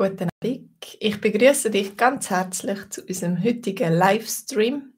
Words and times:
Guten 0.00 0.30
Abend. 0.42 0.96
Ich 0.98 1.20
begrüße 1.20 1.70
dich 1.70 1.94
ganz 1.94 2.30
herzlich 2.30 2.88
zu 2.88 3.02
unserem 3.02 3.44
heutigen 3.44 3.92
Livestream. 3.92 4.94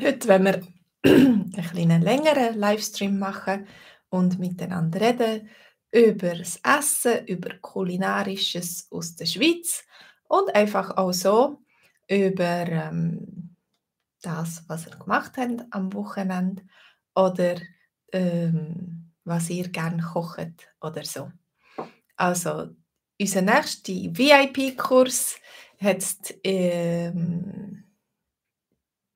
Heute 0.00 0.28
werden 0.28 0.46
wir 0.46 0.62
einen 1.04 1.52
kleinen 1.52 2.00
längeren 2.00 2.58
Livestream 2.58 3.18
machen 3.18 3.66
und 4.08 4.38
miteinander 4.38 5.02
reden 5.02 5.50
über 5.92 6.36
das 6.36 6.58
Essen, 6.64 7.26
über 7.26 7.50
Kulinarisches 7.58 8.88
aus 8.90 9.14
der 9.14 9.26
Schweiz 9.26 9.84
und 10.26 10.54
einfach 10.54 10.96
auch 10.96 11.12
so 11.12 11.58
über 12.08 12.66
ähm, 12.66 13.56
das, 14.22 14.64
was 14.68 14.86
ihr 14.86 14.96
gemacht 14.96 15.36
habt 15.36 15.66
am 15.70 15.92
Wochenende 15.92 16.62
oder 17.14 17.56
ähm, 18.10 19.12
was 19.24 19.50
ihr 19.50 19.68
gerne 19.68 20.02
kocht 20.02 20.72
oder 20.80 21.04
so. 21.04 21.30
Also 22.16 22.70
unser 23.20 23.42
nächster 23.42 23.92
VIP-Kurs 23.92 25.36
hat 25.80 26.04
ähm, 26.44 27.84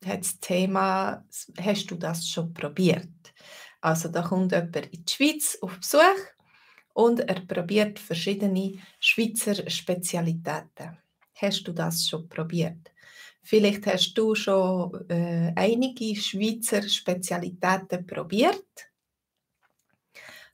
das 0.01 0.39
Thema 0.41 1.25
«Hast 1.61 1.91
du 1.91 1.95
das 1.97 2.29
schon 2.29 2.53
probiert?» 2.53 3.09
Also 3.81 4.09
da 4.09 4.23
kommt 4.23 4.53
jemand 4.53 4.77
in 4.77 5.05
die 5.05 5.13
Schweiz 5.13 5.59
auf 5.61 5.77
Besuch 5.79 6.01
und 6.95 7.21
er 7.21 7.41
probiert 7.41 7.99
verschiedene 7.99 8.79
Schweizer 9.01 9.69
Spezialitäten. 9.69 10.99
Hast 11.35 11.67
du 11.67 11.73
das 11.73 12.09
schon 12.09 12.29
probiert? 12.29 12.93
Vielleicht 13.43 13.87
hast 13.87 14.15
du 14.15 14.37
schon 14.37 15.09
äh, 15.09 15.53
einige 15.57 16.15
Schweizer 16.15 16.89
Spezialitäten 16.89 18.07
probiert. 18.07 18.65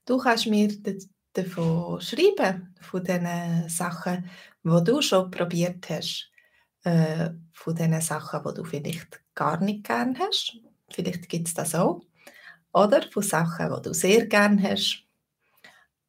Du 0.07 0.17
kannst 0.17 0.47
mir 0.47 0.69
davon 1.33 2.01
schreiben, 2.01 2.75
von 2.81 3.05
den 3.05 3.69
Sachen, 3.69 4.31
die 4.65 4.85
du 4.85 5.03
schon 5.03 5.31
probiert 5.31 5.89
hast, 5.91 6.31
äh, 6.85 7.31
von 7.53 7.75
den 7.75 8.01
Sachen, 8.01 8.43
die 8.47 8.55
du 8.55 8.65
vielleicht 8.65 9.21
gar 9.35 9.61
nicht 9.61 9.85
gern 9.85 10.19
hast. 10.19 10.59
Vielleicht 10.91 11.29
gibt 11.29 11.49
es 11.49 11.55
das 11.55 11.75
auch. 11.75 12.01
Oder 12.73 13.03
von 13.11 13.23
Sachen, 13.23 13.75
die 13.75 13.83
du 13.83 13.95
sehr 13.95 14.27
gern 14.27 14.63
hast. 14.63 15.05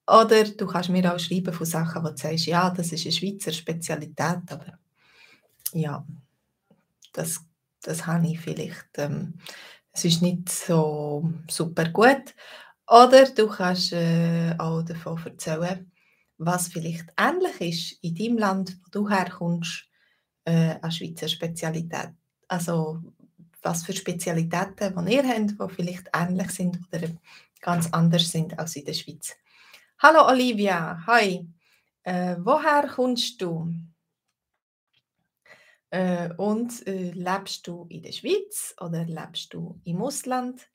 Oder 0.08 0.44
du 0.44 0.66
kannst 0.66 0.90
mir 0.90 1.14
auch 1.14 1.20
schreiben 1.20 1.54
von 1.54 1.66
Sachen, 1.66 2.04
wo 2.04 2.10
du 2.10 2.18
sagst, 2.18 2.48
ja, 2.48 2.70
das 2.72 2.92
ist 2.92 3.06
eine 3.06 3.12
Schweizer 3.12 3.54
Spezialität, 3.54 4.42
aber 4.50 4.80
ja, 5.74 6.06
das, 7.14 7.42
das 7.82 8.08
habe 8.08 8.28
ich 8.28 8.40
vielleicht. 8.40 8.88
Ähm, 8.98 9.36
es 9.92 10.06
ist 10.06 10.22
nicht 10.22 10.50
so 10.50 11.30
super 11.50 11.90
gut. 11.90 12.34
Oder 12.90 13.30
du 13.30 13.48
kannst 13.48 13.94
äh, 13.94 14.56
auch 14.58 14.82
davon 14.82 15.22
erzählen, 15.24 15.92
was 16.40 16.70
vielleicht 16.70 17.06
ähnlich 17.18 17.62
ist 17.62 18.04
in 18.04 18.16
deinem 18.16 18.38
Land, 18.40 18.78
wo 18.84 18.90
du 18.90 19.08
herkommst, 19.08 19.86
äh, 20.46 20.76
an 20.82 20.92
Schweizer 20.92 21.28
Spezialität. 21.28 22.10
Also 22.48 23.00
was 23.62 23.84
für 23.84 23.94
Spezialitäten 23.94 25.06
die 25.06 25.14
ihr 25.14 25.28
habt, 25.28 25.52
die 25.52 25.76
vielleicht 25.76 26.10
ähnlich 26.14 26.50
sind 26.50 26.80
oder 26.92 27.10
ganz 27.62 27.94
anders 27.94 28.32
sind 28.32 28.58
als 28.58 28.76
in 28.76 28.86
der 28.86 28.94
Schweiz. 28.94 29.36
Hallo 30.00 30.28
Olivia, 30.28 31.04
hi. 31.06 31.48
Äh, 32.02 32.38
woher 32.40 32.88
kommst 32.88 33.40
du? 33.40 33.72
Äh, 35.92 36.34
und 36.38 36.88
äh, 36.88 37.12
lebst 37.12 37.68
du 37.68 37.86
in 37.90 38.02
der 38.02 38.14
Schweiz 38.14 38.74
oder 38.80 39.06
lebst 39.06 39.54
du 39.54 39.80
im 39.84 40.02
Ausland? 40.02 40.68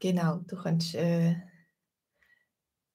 Genau, 0.00 0.40
du 0.46 0.56
kannst. 0.56 0.94
Äh, 0.94 1.36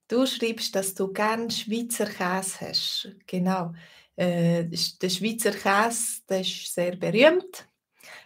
du 0.08 0.26
schreibst, 0.26 0.76
dass 0.76 0.94
du 0.94 1.12
gern 1.12 1.50
Schweizer 1.50 2.06
Käse 2.06 2.62
hast. 2.62 3.16
Genau. 3.28 3.74
Äh, 4.16 4.66
der 4.66 5.10
Schweizer 5.10 5.52
Käse, 5.52 6.22
der 6.28 6.42
ist 6.42 6.74
sehr 6.74 6.96
berühmt. 6.96 7.68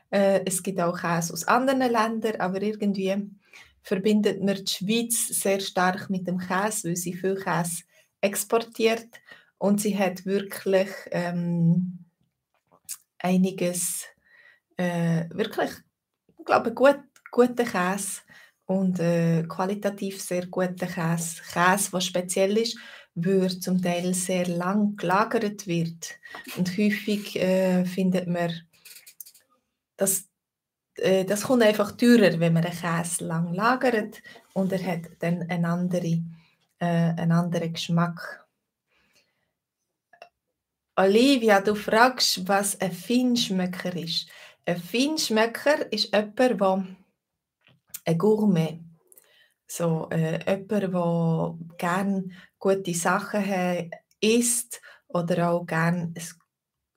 Äh, 0.10 0.42
es 0.46 0.62
gibt 0.64 0.80
auch 0.80 1.00
Käse 1.00 1.34
aus 1.34 1.48
anderen 1.48 1.92
Ländern, 1.92 2.40
aber 2.40 2.62
irgendwie 2.62 3.16
verbindet 3.84 4.42
man 4.42 4.64
die 4.64 4.72
Schweiz 4.72 5.28
sehr 5.28 5.60
stark 5.60 6.10
mit 6.10 6.28
dem 6.28 6.40
Käse, 6.40 6.90
weil 6.90 6.96
sie 6.96 7.14
viel 7.14 7.36
Käse 7.36 7.84
exportiert 8.22 9.08
und 9.58 9.82
sie 9.82 9.98
hat 9.98 10.26
wirklich 10.26 10.90
ähm, 11.12 12.06
einiges, 13.20 14.06
äh, 14.78 15.26
wirklich, 15.30 15.72
ich 16.38 16.46
glaube, 16.46 16.74
gut, 16.74 17.00
guten 17.32 17.66
Käse 17.66 18.22
und 18.74 19.00
äh, 19.00 19.44
qualitativ 19.44 20.22
sehr 20.22 20.48
guten 20.48 20.76
Käse. 20.78 21.42
Käse, 21.52 21.92
der 21.92 22.02
speziell 22.02 22.58
ist, 22.58 22.78
weil 23.16 23.60
zum 23.60 23.82
Teil 23.82 24.14
sehr 24.14 24.48
lang 24.48 24.96
gelagert 24.96 25.68
wird. 25.68 26.16
Und 26.58 26.70
häufig 26.78 27.36
äh, 27.36 27.86
findet 27.86 28.28
man, 28.28 28.52
dass 29.98 30.28
äh, 30.96 31.26
das 31.26 31.44
kommt 31.44 31.64
einfach 31.64 31.92
teurer, 31.92 32.40
wenn 32.40 32.54
man 32.54 32.66
einen 32.66 32.78
Käse 32.78 33.26
lang 33.26 33.54
lagert 33.54 34.22
und 34.54 34.72
er 34.72 34.84
hat 34.86 35.02
dann 35.20 35.44
einen, 35.50 35.66
andere, 35.66 36.24
äh, 36.80 36.86
einen 36.86 37.32
anderen 37.32 37.74
Geschmack. 37.74 38.46
Olivia, 40.96 41.60
du 41.60 41.74
fragst, 41.74 42.48
was 42.48 42.80
ein 42.80 42.92
Feinschmecker 42.92 43.96
ist. 43.96 44.30
Ein 44.66 44.78
Feinschmecker 44.78 45.92
ist 45.92 46.14
jemand, 46.14 46.40
der 46.40 46.86
ein 48.06 48.18
Gourmet. 48.18 48.80
So, 49.68 50.10
äh, 50.12 50.40
jemand, 50.46 50.94
der 50.94 51.58
gerne 51.78 52.30
gute 52.60 52.94
Sachen 52.94 53.90
isst 54.20 54.82
oder 55.08 55.50
auch 55.50 55.66
gerne 55.66 56.14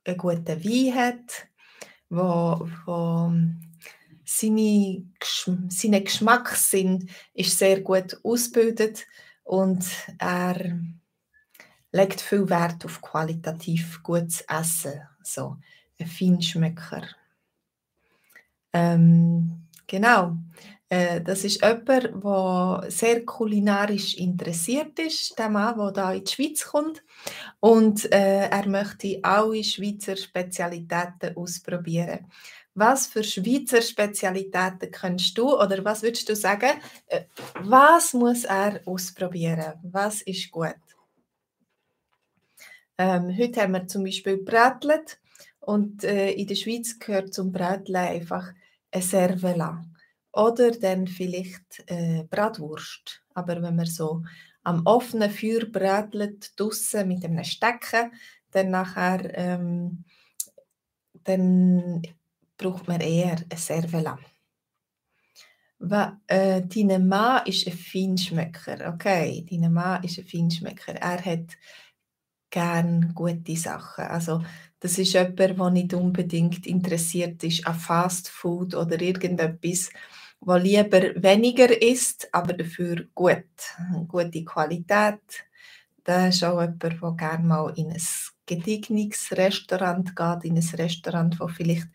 einen 0.04 0.16
guten 0.16 0.64
Wein 0.64 0.94
hat, 0.94 1.48
wo, 2.08 2.68
wo 2.84 3.32
seine, 4.24 5.04
seine 5.68 6.02
Geschmackssinn 6.02 7.08
ist 7.34 7.58
sehr 7.58 7.80
gut 7.80 8.18
ausgebildet 8.22 9.06
und 9.44 9.86
er 10.18 10.78
legt 11.92 12.20
viel 12.20 12.48
Wert 12.48 12.84
auf 12.84 13.00
qualitativ 13.00 14.02
gutes 14.02 14.42
Essen. 14.42 15.00
So 15.22 15.56
ein 15.98 16.06
Feinschmecker. 16.06 17.02
Ähm, 18.72 19.66
genau. 19.86 20.36
Äh, 20.88 21.20
das 21.20 21.44
ist 21.44 21.62
jemand, 21.62 21.88
der 21.88 22.84
sehr 22.88 23.24
kulinarisch 23.24 24.14
interessiert 24.14 24.98
ist, 24.98 25.36
der 25.38 25.48
Mann, 25.48 25.76
der 25.78 25.90
da 25.90 26.12
in 26.12 26.24
die 26.24 26.30
Schweiz 26.30 26.64
kommt. 26.64 27.02
Und 27.60 28.10
äh, 28.12 28.48
er 28.48 28.68
möchte 28.68 29.18
alle 29.22 29.64
Schweizer 29.64 30.16
Spezialitäten 30.16 31.36
ausprobieren. 31.36 32.30
Was 32.74 33.06
für 33.06 33.24
Schweizer 33.24 33.82
Spezialitäten 33.82 34.90
kennst 34.92 35.36
du 35.38 35.58
oder 35.58 35.84
was 35.84 36.02
würdest 36.02 36.28
du 36.28 36.36
sagen, 36.36 36.70
äh, 37.06 37.24
was 37.62 38.12
muss 38.14 38.44
er 38.44 38.80
ausprobieren? 38.86 39.74
Was 39.82 40.22
ist 40.22 40.50
gut? 40.52 40.76
Ähm, 42.98 43.36
heute 43.36 43.62
haben 43.62 43.72
wir 43.72 43.88
zum 43.88 44.04
Beispiel 44.04 44.36
Brätlet 44.36 45.18
und 45.60 46.04
äh, 46.04 46.30
in 46.30 46.46
der 46.46 46.54
Schweiz 46.54 46.98
gehört 46.98 47.34
zum 47.34 47.50
Bräteln 47.50 47.96
einfach 47.96 48.52
ein 48.92 49.02
Servela 49.02 49.84
oder 50.36 50.70
dann 50.70 51.06
vielleicht 51.06 51.84
äh, 51.86 52.24
Bratwurst. 52.24 53.22
Aber 53.34 53.60
wenn 53.62 53.76
man 53.76 53.86
so 53.86 54.22
am 54.62 54.82
offenen 54.84 55.30
Feuer 55.30 55.64
brätelt, 55.66 56.58
draussen 56.58 57.08
mit 57.08 57.24
einem 57.24 57.44
Stecken, 57.44 58.12
dann 58.50 58.70
nachher 58.70 59.36
ähm, 59.36 60.04
dann 61.24 62.02
braucht 62.56 62.88
man 62.88 63.00
eher 63.00 63.36
ein 63.50 63.56
Servela. 63.58 64.18
Äh, 66.26 66.62
dein 66.62 67.06
Mann 67.06 67.46
ist 67.46 67.66
ein 67.66 67.72
Feinschmecker. 67.72 68.92
Okay, 68.94 69.44
dein 69.48 69.72
Mann 69.72 70.02
ist 70.02 70.18
ein 70.18 70.26
Feinschmecker. 70.26 70.94
Er 70.94 71.22
hat 71.22 71.56
gern 72.50 73.12
gute 73.14 73.56
Sachen. 73.56 74.04
Also 74.04 74.42
das 74.80 74.98
ist 74.98 75.12
jemand, 75.12 75.38
der 75.38 75.70
nicht 75.70 75.94
unbedingt 75.94 76.66
interessiert 76.66 77.42
ist 77.44 77.66
an 77.66 77.74
Fast 77.74 78.28
Food 78.28 78.74
oder 78.74 79.00
irgendetwas, 79.00 79.90
der 80.40 80.58
lieber 80.58 81.00
weniger 81.22 81.82
isst, 81.82 82.28
aber 82.32 82.52
dafür 82.52 83.06
gut. 83.14 83.44
Gute 84.08 84.44
Qualität. 84.44 85.20
Das 86.04 86.36
ist 86.36 86.44
auch 86.44 86.60
jemand, 86.60 86.82
der 86.82 87.12
gerne 87.16 87.44
mal 87.44 87.72
in 87.76 87.90
ein 87.90 88.02
gediegenes 88.46 89.32
Restaurant 89.32 90.14
geht, 90.14 90.44
in 90.44 90.56
ein 90.56 90.74
Restaurant, 90.78 91.36
das 91.40 91.52
vielleicht 91.52 91.88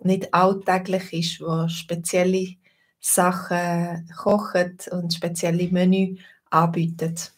nicht 0.00 0.32
alltäglich 0.32 1.12
ist, 1.12 1.40
wo 1.40 1.68
spezielle 1.68 2.54
Sachen 3.00 4.08
kocht 4.16 4.88
und 4.92 5.12
spezielle 5.12 5.68
Menü 5.68 6.16
anbietet. 6.50 7.32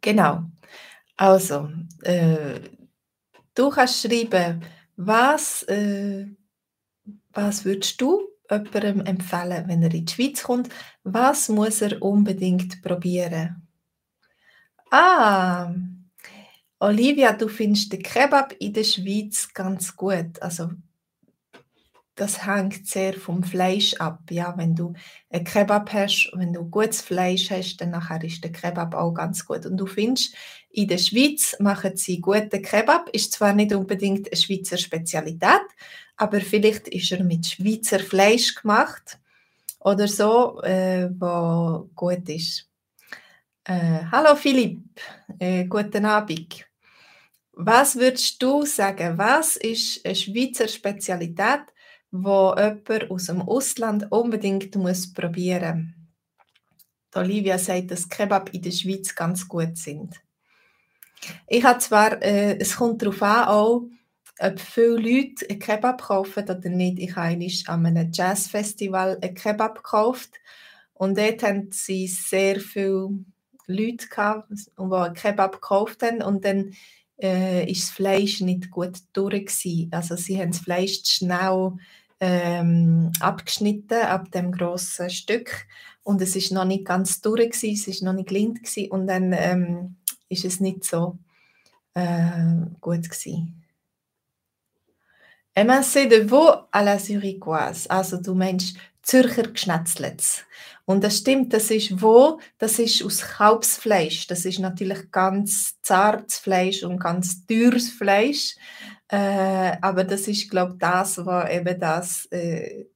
Genau. 0.00 0.44
Also, 1.16 1.70
äh, 2.02 2.60
du 3.54 3.70
kannst 3.70 4.02
schreiben, 4.02 4.62
was, 4.96 5.62
äh, 5.64 6.26
was 7.32 7.64
würdest 7.64 8.00
du 8.00 8.33
jemandem 8.50 9.00
empfehlen, 9.06 9.68
wenn 9.68 9.82
er 9.82 9.94
in 9.94 10.04
die 10.04 10.12
Schweiz 10.12 10.42
kommt? 10.42 10.68
Was 11.02 11.48
muss 11.48 11.80
er 11.82 12.00
unbedingt 12.02 12.82
probieren? 12.82 13.66
Ah, 14.90 15.74
Olivia, 16.78 17.32
du 17.32 17.48
findest 17.48 17.92
den 17.92 18.02
Kebab 18.02 18.54
in 18.58 18.72
der 18.72 18.84
Schweiz 18.84 19.48
ganz 19.52 19.96
gut. 19.96 20.40
Also 20.42 20.70
das 22.14 22.46
hängt 22.46 22.86
sehr 22.86 23.14
vom 23.14 23.42
Fleisch 23.42 23.94
ab. 23.94 24.20
Ja, 24.30 24.54
wenn 24.56 24.74
du 24.74 24.92
ein 25.30 25.44
Kebab 25.44 25.92
hast, 25.92 26.30
wenn 26.34 26.52
du 26.52 26.64
gutes 26.64 27.00
Fleisch 27.00 27.50
hast, 27.50 27.78
dann 27.78 27.90
nachher 27.90 28.22
ist 28.22 28.44
der 28.44 28.52
Kebab 28.52 28.94
auch 28.94 29.12
ganz 29.12 29.44
gut. 29.44 29.66
Und 29.66 29.78
du 29.78 29.86
findest, 29.86 30.34
in 30.70 30.86
der 30.88 30.98
Schweiz 30.98 31.56
machen 31.58 31.96
sie 31.96 32.20
guten 32.20 32.62
Kebab. 32.62 33.08
Ist 33.10 33.32
zwar 33.32 33.52
nicht 33.52 33.74
unbedingt 33.74 34.28
eine 34.28 34.36
Schweizer 34.36 34.78
Spezialität, 34.78 35.62
aber 36.16 36.40
vielleicht 36.40 36.88
ist 36.88 37.12
er 37.12 37.24
mit 37.24 37.46
Schweizer 37.46 37.98
Fleisch 37.98 38.54
gemacht 38.54 39.18
oder 39.80 40.08
so, 40.08 40.60
äh, 40.62 41.08
wo 41.10 41.90
gut 41.94 42.28
ist. 42.28 42.68
Äh, 43.64 44.04
hallo 44.10 44.36
Philipp, 44.36 44.80
äh, 45.38 45.64
guten 45.64 46.04
Abend. 46.04 46.66
Was 47.52 47.96
würdest 47.96 48.42
du 48.42 48.64
sagen, 48.64 49.16
was 49.16 49.56
ist 49.56 50.04
eine 50.04 50.14
Schweizer 50.14 50.68
Spezialität, 50.68 51.62
wo 52.10 52.54
jemand 52.56 53.10
aus 53.10 53.26
dem 53.26 53.42
Ausland 53.42 54.10
unbedingt 54.10 54.74
muss 54.76 55.12
probieren 55.12 55.94
muss? 55.96 56.04
Olivia 57.16 57.58
sagt, 57.58 57.90
dass 57.90 58.08
Kebab 58.08 58.52
in 58.52 58.62
der 58.62 58.72
Schweiz 58.72 59.14
ganz 59.14 59.46
gut 59.46 59.76
sind. 59.76 60.20
Ich 61.46 61.64
habe 61.64 61.78
zwar, 61.78 62.20
äh, 62.22 62.58
es 62.58 62.76
kommt 62.76 63.00
darauf 63.00 63.22
an, 63.22 63.44
auch, 63.48 63.88
ob 64.44 64.60
viele 64.60 64.96
Leute 64.96 65.48
einen 65.48 65.58
Kebab 65.58 66.02
kaufen 66.02 66.44
oder 66.44 66.68
nicht. 66.68 66.98
Ich 66.98 67.16
habe 67.16 67.48
an 67.66 67.86
einem 67.86 68.10
Jazzfestival 68.12 69.18
einen 69.20 69.34
Kebab 69.34 69.76
gekauft 69.76 70.30
und 70.92 71.16
dort 71.16 71.42
haben 71.42 71.70
sie 71.72 72.06
sehr 72.06 72.60
viele 72.60 73.10
Leute 73.66 74.08
gehabt, 74.08 74.50
die 74.50 74.80
einen 74.80 75.14
Kebab 75.14 75.52
gekauft 75.54 76.02
haben 76.02 76.22
und 76.22 76.44
dann 76.44 76.74
äh, 77.20 77.70
ist 77.70 77.88
das 77.88 77.90
Fleisch 77.90 78.40
nicht 78.40 78.70
gut 78.70 78.98
durch 79.14 79.46
gewesen. 79.46 79.88
Also 79.92 80.16
sie 80.16 80.38
haben 80.38 80.50
das 80.50 80.60
Fleisch 80.60 81.00
schnell 81.04 81.72
ähm, 82.20 83.12
abgeschnitten 83.20 84.02
ab 84.02 84.30
dem 84.30 84.52
grossen 84.52 85.08
Stück 85.08 85.66
und 86.02 86.20
es 86.20 86.36
ist 86.36 86.52
noch 86.52 86.66
nicht 86.66 86.84
ganz 86.84 87.22
durch 87.22 87.50
gewesen, 87.50 87.74
es 87.74 87.88
ist 87.88 88.02
noch 88.02 88.12
nicht 88.12 88.28
blind 88.28 88.62
gewesen 88.62 88.90
und 88.90 89.06
dann 89.06 89.32
ähm, 89.32 89.96
ist 90.28 90.44
es 90.44 90.60
nicht 90.60 90.84
so 90.84 91.18
äh, 91.94 92.66
gut 92.80 93.08
gewesen. 93.08 93.63
Emancé 95.56 96.06
de 96.06 96.16
veau 96.16 96.50
à 96.72 96.82
la 96.82 96.98
Zurichoise, 96.98 97.86
also 97.88 98.16
du 98.16 98.34
meinst 98.34 98.76
Zürcher 99.02 99.44
Geschnetzlets. 99.44 100.44
Und 100.84 101.04
das 101.04 101.18
stimmt, 101.18 101.52
das 101.52 101.70
ist 101.70 102.02
wo, 102.02 102.40
das 102.58 102.78
ist 102.78 103.02
aus 103.04 103.20
Kalbsfleisch. 103.20 104.26
Das 104.26 104.44
ist 104.44 104.58
natürlich 104.58 105.10
ganz 105.10 105.80
zartes 105.80 106.38
Fleisch 106.38 106.82
und 106.82 106.98
ganz 106.98 107.46
teures 107.46 107.88
Fleisch. 107.88 108.56
Äh, 109.08 109.76
aber 109.80 110.04
das 110.04 110.26
ist, 110.28 110.50
glaube 110.50 110.72
ich, 110.72 110.78
das, 110.78 111.24
was 111.24 111.50
eben 111.50 111.78
das 111.78 112.26
äh, 112.26 112.86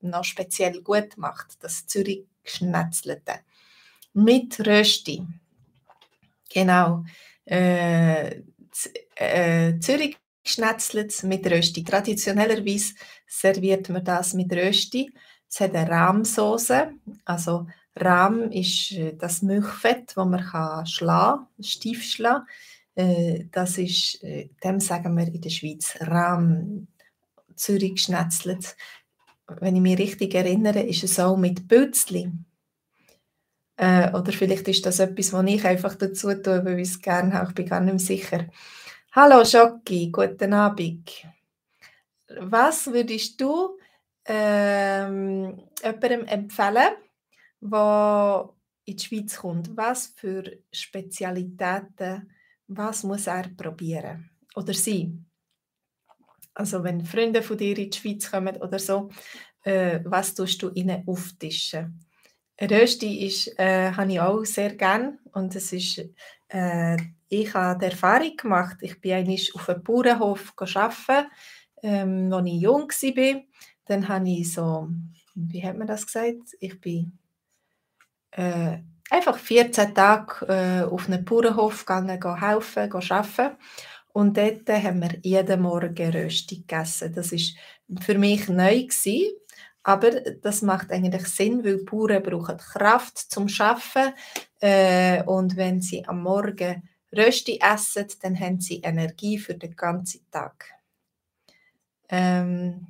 noch 0.00 0.24
speziell 0.24 0.82
gut 0.82 1.16
macht, 1.16 1.62
das 1.62 1.86
Zürich 1.86 2.24
Geschnetzelte. 2.42 3.40
Mit 4.12 4.58
Rösti. 4.66 5.22
Genau. 6.52 7.04
Äh, 7.44 8.42
äh, 9.14 9.78
Zürich 9.80 10.16
Schnetzlets 10.48 11.22
mit 11.22 11.46
Rösti. 11.50 11.84
Traditionellerweise 11.84 12.94
serviert 13.26 13.88
man 13.88 14.04
das 14.04 14.34
mit 14.34 14.52
Rösti. 14.52 15.12
Es 15.48 15.60
hat 15.60 15.74
eine 15.74 15.90
Rahmsoße. 15.90 16.90
Also 17.24 17.66
Rahm 17.96 18.50
ist 18.50 18.92
äh, 18.92 19.14
das 19.16 19.42
Milchfett, 19.42 20.12
das 20.16 20.26
man 20.26 20.44
kann 20.44 20.86
schlagen, 20.86 21.46
steif 21.60 22.02
schlagen. 22.02 22.46
Äh, 22.94 23.44
das 23.50 23.78
ist, 23.78 24.22
äh, 24.22 24.50
dem 24.62 24.80
sagen 24.80 25.16
wir 25.16 25.26
in 25.26 25.40
der 25.40 25.50
Schweiz 25.50 25.96
Rahm, 26.00 26.88
Zürich 27.54 28.02
schnetzelt. 28.02 28.76
Wenn 29.60 29.76
ich 29.76 29.82
mich 29.82 29.98
richtig 29.98 30.34
erinnere, 30.34 30.80
ist 30.80 31.04
es 31.04 31.18
auch 31.18 31.36
mit 31.36 31.68
Bützli. 31.68 32.30
Oder 33.78 34.32
vielleicht 34.32 34.68
ist 34.68 34.84
das 34.86 34.98
etwas, 35.00 35.32
was 35.32 35.46
ich 35.46 35.64
einfach 35.64 35.94
dazu 35.94 36.34
tue, 36.34 36.64
weil 36.64 36.80
ich 36.80 36.88
es 36.88 37.00
gerne 37.00 37.34
habe. 37.34 37.48
Ich 37.50 37.54
bin 37.54 37.66
gar 37.66 37.80
nicht 37.80 37.92
mehr 37.92 37.98
sicher. 37.98 38.46
Hallo 39.18 39.42
Schocki, 39.46 40.10
guten 40.12 40.52
Abend. 40.52 41.10
Was 42.38 42.86
würdest 42.88 43.40
du 43.40 43.78
ähm, 44.26 45.56
jemandem 45.82 46.26
empfehlen, 46.26 46.96
der 47.62 48.50
in 48.84 48.96
die 48.98 49.02
Schweiz 49.02 49.38
kommt? 49.38 49.74
Was 49.74 50.08
für 50.08 50.58
Spezialitäten, 50.70 52.30
was 52.68 53.04
muss 53.04 53.26
er 53.26 53.48
probieren? 53.56 54.28
Oder 54.54 54.74
sie? 54.74 55.18
Also 56.52 56.84
wenn 56.84 57.06
Freunde 57.06 57.40
von 57.40 57.56
dir 57.56 57.78
in 57.78 57.90
die 57.90 57.98
Schweiz 57.98 58.30
kommen 58.30 58.58
oder 58.58 58.78
so, 58.78 59.08
äh, 59.62 60.00
was 60.04 60.34
tust 60.34 60.62
du 60.62 60.72
ihnen 60.74 61.08
auftischen? 61.08 62.04
Rösti 62.60 63.26
äh, 63.56 63.92
habe 63.92 64.12
ich 64.12 64.20
auch 64.20 64.44
sehr 64.44 64.74
gern 64.74 65.20
und 65.32 65.56
es 65.56 65.72
ist 65.72 66.04
äh, 66.48 66.98
ich 67.28 67.54
habe 67.54 67.78
die 67.78 67.86
Erfahrung 67.86 68.36
gemacht, 68.36 68.76
ich 68.80 69.00
bin 69.00 69.12
einmal 69.12 69.36
auf 69.54 69.68
einem 69.68 69.82
Bauernhof 69.82 70.54
arbeiten, 70.58 71.30
ähm, 71.82 72.32
als 72.32 72.46
ich 72.46 72.60
jung 72.60 72.88
war. 72.88 73.42
Dann 73.84 74.08
habe 74.08 74.28
ich 74.28 74.52
so, 74.52 74.88
wie 75.34 75.64
hat 75.64 75.76
man 75.76 75.86
das 75.86 76.06
gesagt? 76.06 76.56
Ich 76.60 76.80
bin 76.80 77.18
äh, 78.32 78.78
einfach 79.10 79.38
14 79.38 79.94
Tage 79.94 80.46
äh, 80.46 80.82
auf 80.82 81.08
einen 81.08 81.24
Bauernhof 81.24 81.84
gegangen, 81.84 82.38
helfen, 82.38 82.92
arbeiten. 82.92 83.56
Und 84.12 84.36
dort 84.36 84.68
haben 84.68 85.02
wir 85.02 85.18
jeden 85.22 85.60
Morgen 85.60 86.10
Rösti 86.10 86.60
gegessen. 86.60 87.12
Das 87.14 87.32
war 87.32 88.00
für 88.00 88.18
mich 88.18 88.48
neu. 88.48 88.84
Gewesen. 88.84 89.36
Aber 89.82 90.10
das 90.10 90.62
macht 90.62 90.90
eigentlich 90.90 91.26
Sinn, 91.28 91.64
weil 91.64 91.84
Bauern 91.84 92.22
brauchen 92.22 92.56
Kraft 92.56 93.18
zum 93.18 93.46
Arbeiten. 93.58 94.14
Äh, 94.58 95.22
und 95.24 95.56
wenn 95.56 95.80
sie 95.80 96.04
am 96.08 96.22
Morgen 96.22 96.82
Rösti 97.14 97.60
essen, 97.62 98.06
dann 98.22 98.38
haben 98.38 98.60
sie 98.60 98.80
Energie 98.80 99.38
für 99.38 99.54
den 99.54 99.76
ganzen 99.76 100.28
Tag. 100.30 100.72
Ähm, 102.08 102.86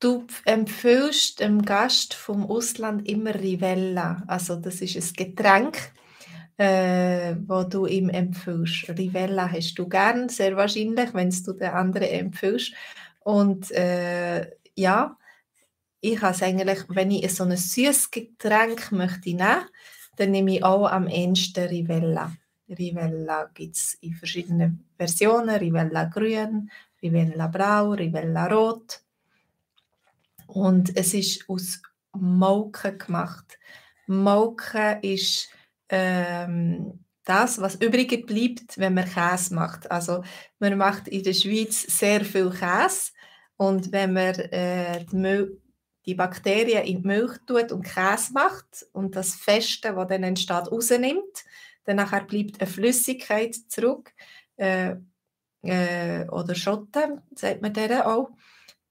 du 0.00 0.26
empfiehlst 0.44 1.40
dem 1.40 1.62
Gast 1.62 2.14
vom 2.14 2.48
Ausland 2.50 3.08
immer 3.08 3.34
Rivella. 3.34 4.22
Also 4.26 4.56
das 4.56 4.80
ist 4.80 4.96
ein 4.96 5.12
Getränk, 5.14 5.92
äh, 6.56 7.34
wo 7.46 7.64
du 7.64 7.86
ihm 7.86 8.08
empfiehlst. 8.08 8.88
Rivella 8.90 9.50
hast 9.50 9.74
du 9.74 9.88
gern, 9.88 10.28
sehr 10.28 10.56
wahrscheinlich, 10.56 11.12
wenn 11.14 11.30
du 11.30 11.52
den 11.52 11.70
anderen 11.70 12.08
empfiehlst. 12.08 12.72
Und 13.20 13.70
äh, 13.72 14.50
ja, 14.74 15.16
ich 16.00 16.22
habe 16.22 16.44
eigentlich, 16.44 16.78
wenn 16.88 17.10
ich 17.10 17.34
so 17.34 17.44
ein 17.44 17.56
süßes 17.56 18.10
Getränk 18.10 18.92
möchte 18.92 19.30
nehmen, 19.30 19.66
dann 20.18 20.30
nehme 20.30 20.56
ich 20.56 20.64
auch 20.64 20.86
am 20.86 21.08
ehesten 21.08 21.68
Rivella. 21.68 22.32
Rivella 22.68 23.50
gibt 23.54 23.76
es 23.76 23.94
in 24.00 24.14
verschiedenen 24.14 24.84
Versionen. 24.96 25.56
Rivella 25.56 26.04
grün, 26.04 26.70
Rivella 27.02 27.46
blau, 27.46 27.92
Rivella 27.92 28.46
rot. 28.46 29.00
Und 30.46 30.96
es 30.96 31.14
ist 31.14 31.48
aus 31.48 31.80
Molke 32.12 32.96
gemacht. 32.96 33.58
Molke 34.06 34.98
ist 35.02 35.50
ähm, 35.88 37.04
das, 37.24 37.60
was 37.60 37.76
übrig 37.76 38.26
bleibt, 38.26 38.78
wenn 38.78 38.94
man 38.94 39.04
Käse 39.04 39.54
macht. 39.54 39.90
Also 39.90 40.24
man 40.58 40.78
macht 40.78 41.08
in 41.08 41.22
der 41.22 41.34
Schweiz 41.34 41.82
sehr 41.82 42.24
viel 42.24 42.50
Käse 42.50 43.12
und 43.56 43.92
wenn 43.92 44.14
man 44.14 44.34
äh, 44.34 45.04
die 45.04 45.16
die 46.08 46.14
Bakterien 46.14 46.86
in 46.86 47.02
die 47.02 47.06
Milch 47.06 47.36
tut 47.46 47.70
und 47.70 47.82
Käse 47.82 48.32
macht 48.32 48.86
und 48.92 49.14
das 49.14 49.34
Feste, 49.34 49.92
das 49.92 50.08
dann 50.08 50.22
entsteht, 50.22 50.72
rausnimmt. 50.72 51.44
Dann 51.84 51.96
nachher 51.96 52.24
bleibt 52.24 52.58
eine 52.58 52.70
Flüssigkeit 52.70 53.54
zurück 53.68 54.14
äh, 54.56 54.96
äh, 55.62 56.26
oder 56.28 56.54
Schotten, 56.54 57.20
sagt 57.34 57.60
man 57.60 57.74
der 57.74 58.08
auch. 58.08 58.30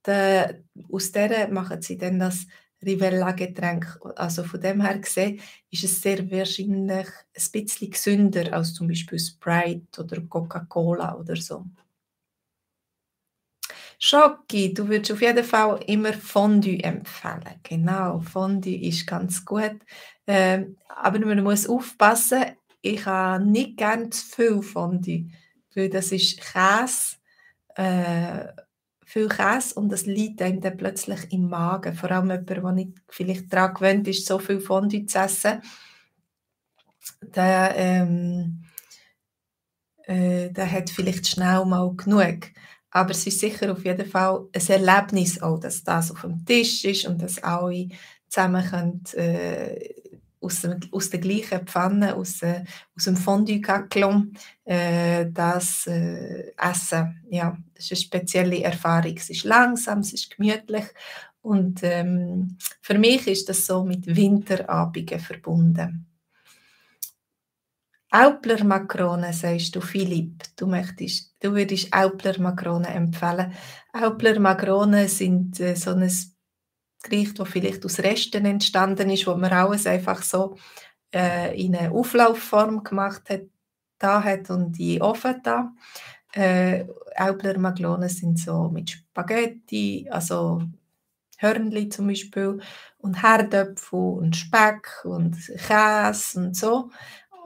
De, 0.05 0.61
aus 0.91 1.11
der 1.11 1.47
machen 1.47 1.81
sie 1.81 1.97
dann 1.97 2.19
das 2.19 2.45
Rivella-Getränk. 2.85 3.99
Also 4.15 4.43
von 4.43 4.61
dem 4.61 4.81
her 4.81 4.99
gesehen 4.99 5.41
ist 5.71 5.85
es 5.85 5.99
sehr 5.99 6.29
wahrscheinlich 6.29 7.07
ein 7.07 7.51
bisschen 7.51 7.89
gesünder 7.89 8.53
als 8.53 8.75
zum 8.75 8.89
Beispiel 8.89 9.17
Sprite 9.17 10.03
oder 10.03 10.21
Coca-Cola 10.21 11.15
oder 11.15 11.35
so. 11.35 11.65
Schoki, 13.99 14.73
du 14.73 14.87
würdest 14.87 15.11
auf 15.11 15.21
jeden 15.21 15.43
Fall 15.43 15.79
immer 15.87 16.13
Fondue 16.13 16.83
empfehlen. 16.83 17.59
Genau, 17.63 18.19
Fondue 18.19 18.75
ist 18.75 19.07
ganz 19.07 19.43
gut. 19.43 19.79
Ähm, 20.27 20.77
aber 20.87 21.19
man 21.19 21.43
muss 21.43 21.67
aufpassen, 21.67 22.43
ich 22.81 23.05
habe 23.05 23.43
nicht 23.43 23.79
zu 24.11 24.25
viel 24.25 24.61
Fondue, 24.61 25.29
weil 25.75 25.89
das 25.89 26.11
ist 26.11 26.39
Käse, 26.39 27.17
äh, 27.75 28.47
viel 29.05 29.29
Käse 29.29 29.73
und 29.75 29.89
das 29.89 30.05
liegt 30.05 30.41
einem 30.41 30.61
dann 30.61 30.77
plötzlich 30.77 31.31
im 31.31 31.49
Magen. 31.49 31.95
Vor 31.95 32.11
allem 32.11 32.29
jemand, 32.29 32.49
der 32.49 32.71
nicht 32.73 32.93
vielleicht 33.09 33.51
daran 33.51 33.73
gewöhnt 33.73 34.07
ist, 34.07 34.27
so 34.27 34.37
viel 34.37 34.59
Fondue 34.59 35.05
zu 35.05 35.19
essen. 35.19 35.61
der, 37.21 37.73
ähm, 37.75 38.63
äh, 40.03 40.49
der 40.51 40.71
hat 40.71 40.89
vielleicht 40.89 41.27
schnell 41.27 41.65
mal 41.65 41.93
genug. 41.95 42.51
Aber 42.97 43.11
es 43.11 43.27
ist 43.27 43.39
sicher 43.39 43.71
auf 43.71 43.85
jeden 43.85 44.09
Fall 44.09 44.47
ein 44.51 44.67
Erlebnis, 44.67 45.39
auch, 45.39 45.59
dass 45.59 45.83
das 45.83 46.09
auf 46.09 46.21
dem 46.21 46.43
Tisch 46.43 46.83
ist 46.83 47.05
und 47.05 47.21
dass 47.21 47.37
alle 47.43 47.89
zusammen 48.27 48.65
können, 48.65 49.03
äh, 49.13 49.93
aus, 50.41 50.61
dem, 50.61 50.79
aus 50.91 51.11
der 51.11 51.19
gleichen 51.19 51.67
Pfanne, 51.67 52.15
aus, 52.15 52.41
äh, 52.41 52.63
aus 52.95 53.03
dem 53.03 53.15
Fondue 53.15 53.59
Gaclon, 53.59 54.33
äh, 54.65 55.27
das 55.31 55.85
äh, 55.85 56.53
essen. 56.57 57.21
Ja, 57.29 57.55
das 57.75 57.85
ist 57.85 57.91
eine 57.91 57.97
spezielle 57.97 58.63
Erfahrung. 58.63 59.15
Es 59.15 59.29
ist 59.29 59.43
langsam, 59.43 59.99
es 59.99 60.13
ist 60.13 60.35
gemütlich 60.35 60.85
und 61.41 61.81
ähm, 61.83 62.57
für 62.81 62.97
mich 62.97 63.27
ist 63.27 63.47
das 63.47 63.63
so 63.67 63.83
mit 63.83 64.07
Winterabenden 64.07 65.19
verbunden. 65.19 66.07
Aupler 68.11 68.63
Makronen, 68.63 69.33
sagst 69.33 69.75
du, 69.75 69.81
Philipp. 69.81 70.43
Du, 70.55 70.65
möchtest, 70.65 71.35
du 71.41 71.53
würdest 71.53 71.93
Aupler 71.93 72.39
Makronen 72.39 72.85
empfehlen. 72.85 73.53
Aupler 73.93 74.39
Makronen 74.39 75.07
sind 75.07 75.59
äh, 75.59 75.75
so 75.75 75.91
ein 75.91 76.09
Gericht, 77.03 77.39
das 77.39 77.49
vielleicht 77.49 77.85
aus 77.85 77.99
Resten 77.99 78.45
entstanden 78.45 79.09
ist, 79.09 79.27
wo 79.27 79.35
man 79.35 79.51
alles 79.51 79.85
einfach 79.87 80.23
so 80.23 80.57
äh, 81.13 81.59
in 81.61 81.75
eine 81.75 81.91
Auflaufform 81.91 82.83
gemacht 82.83 83.29
hat, 83.29 83.43
da 83.99 84.23
hat 84.23 84.49
und 84.49 84.79
in 84.79 84.93
den 84.93 85.01
Ofen 85.01 85.41
da. 85.43 85.73
Äh, 86.33 86.85
Aupler 87.15 87.57
Makronen 87.57 88.09
sind 88.09 88.39
so 88.39 88.69
mit 88.69 88.89
Spaghetti, 88.91 90.07
also 90.09 90.61
Hörnli 91.39 91.89
zum 91.89 92.07
Beispiel 92.07 92.59
und 92.97 93.21
Herdöpfel 93.21 93.99
und 93.99 94.35
Speck 94.35 95.03
und 95.03 95.35
Käse 95.67 96.39
und 96.39 96.55
so. 96.55 96.89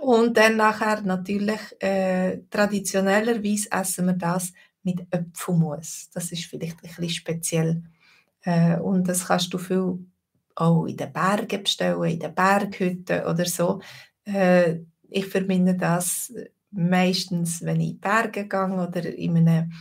Und 0.02 0.36
dann 0.36 0.58
nachher 0.58 1.02
natürlich 1.02 1.60
äh, 1.80 2.40
traditionellerweise 2.50 3.70
essen 3.72 4.08
wir 4.08 4.14
das 4.14 4.52
mit 4.82 5.06
Apfelmus. 5.14 6.10
Das 6.12 6.32
ist 6.32 6.46
vielleicht 6.46 6.78
ein 6.78 6.90
bisschen 6.90 7.10
speziell. 7.10 7.84
Äh, 8.42 8.78
und 8.80 9.08
das 9.08 9.28
kannst 9.28 9.54
du 9.54 9.60
viel 9.60 10.00
auch 10.56 10.86
in 10.86 10.98
den 10.98 11.14
Bergen 11.14 11.62
bestellen, 11.62 12.04
in 12.04 12.20
den 12.20 12.34
Berghütten 12.34 13.26
oder 13.26 13.46
so. 13.46 13.80
Äh, 14.24 14.80
ich 15.08 15.28
verbinde 15.28 15.76
das 15.76 16.34
meistens, 16.72 17.62
wenn 17.62 17.80
ich 17.80 17.90
in 17.90 17.94
die 17.94 18.00
Berge 18.00 18.48
gehe 18.48 18.88
oder 18.88 19.06
in 19.06 19.38
einem 19.38 19.72